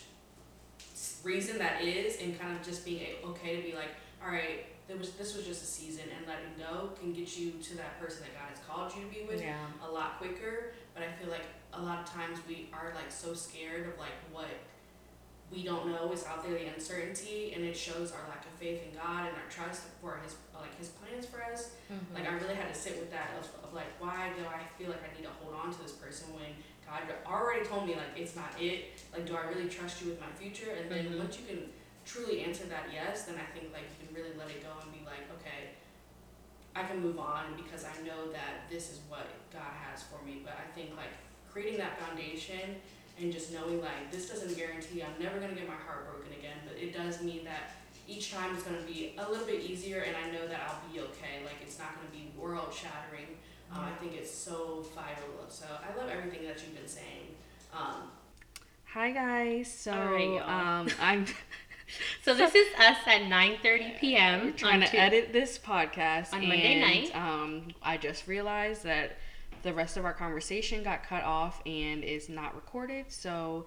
[1.22, 3.90] reason that is and kind of just being okay to be like
[4.24, 7.50] all right there was this was just a season and letting go can get you
[7.62, 9.66] to that person that god has called you to be with yeah.
[9.86, 11.44] a lot quicker but i feel like
[11.74, 14.46] a lot of times we are like so scared of like what
[15.52, 18.82] we don't know is out there the uncertainty and it shows our lack of faith
[18.82, 22.14] in god and our trust for his like his plans for us Mm-hmm.
[22.18, 24.90] like I really had to sit with that of, of like why do I feel
[24.90, 26.50] like I need to hold on to this person when
[26.82, 28.98] God already told me like it's not it.
[29.14, 30.74] Like do I really trust you with my future?
[30.74, 31.18] And then Mhm.
[31.22, 31.70] once you can
[32.04, 34.90] truly answer that yes, then I think like you can really let it go and
[34.90, 35.78] be like okay,
[36.74, 40.42] I can move on because I know that this is what God has for me.
[40.44, 41.14] But I think like
[41.50, 42.82] creating that foundation
[43.20, 46.56] and just knowing like this doesn't guarantee I'm never gonna get my heart broken again,
[46.66, 47.72] but it does mean that
[48.08, 50.92] each time is going to be a little bit easier and I know that I'll
[50.92, 51.42] be okay.
[51.44, 53.36] Like it's not going to be world shattering.
[53.74, 55.44] Um, I think it's so vital.
[55.48, 57.34] So I love everything that you've been saying.
[57.74, 58.10] Um,
[58.92, 59.72] Hi guys.
[59.72, 60.48] So All right, y'all.
[60.48, 61.26] um, I'm
[62.24, 64.52] So this is us at 9:30 p.m.
[64.54, 67.16] trying to Tu- edit this podcast on Monday and, night.
[67.16, 69.18] Um, I just realized that
[69.66, 73.06] the rest of our conversation got cut off and is not recorded.
[73.08, 73.66] So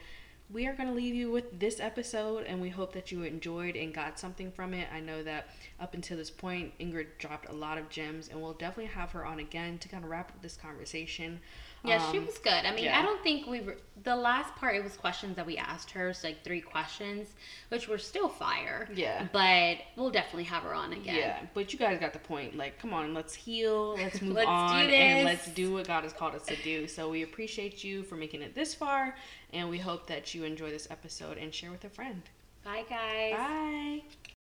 [0.49, 3.75] we are going to leave you with this episode and we hope that you enjoyed
[3.75, 4.87] and got something from it.
[4.93, 5.49] I know that
[5.79, 9.25] up until this point, Ingrid dropped a lot of gems and we'll definitely have her
[9.25, 11.41] on again to kind of wrap up this conversation.
[11.83, 12.51] Yeah, she Um, was good.
[12.65, 12.99] I mean, yeah.
[12.99, 14.75] I don't think we were the last part.
[14.75, 17.29] It was questions that we asked her, so like three questions,
[17.69, 18.87] which were still fire.
[18.93, 19.27] Yeah.
[19.31, 21.15] but we'll definitely have her on again.
[21.15, 22.55] Yeah, but you guys got the point.
[22.55, 26.03] Like, come on, let's heal, let's move Let's do on, and let's do what God
[26.03, 26.87] has called us to do.
[26.87, 29.15] So we appreciate you for making it this far,
[29.53, 32.21] and we hope that you enjoy this episode and share with a friend.
[32.63, 33.33] Bye, guys.
[33.33, 34.35] Bye.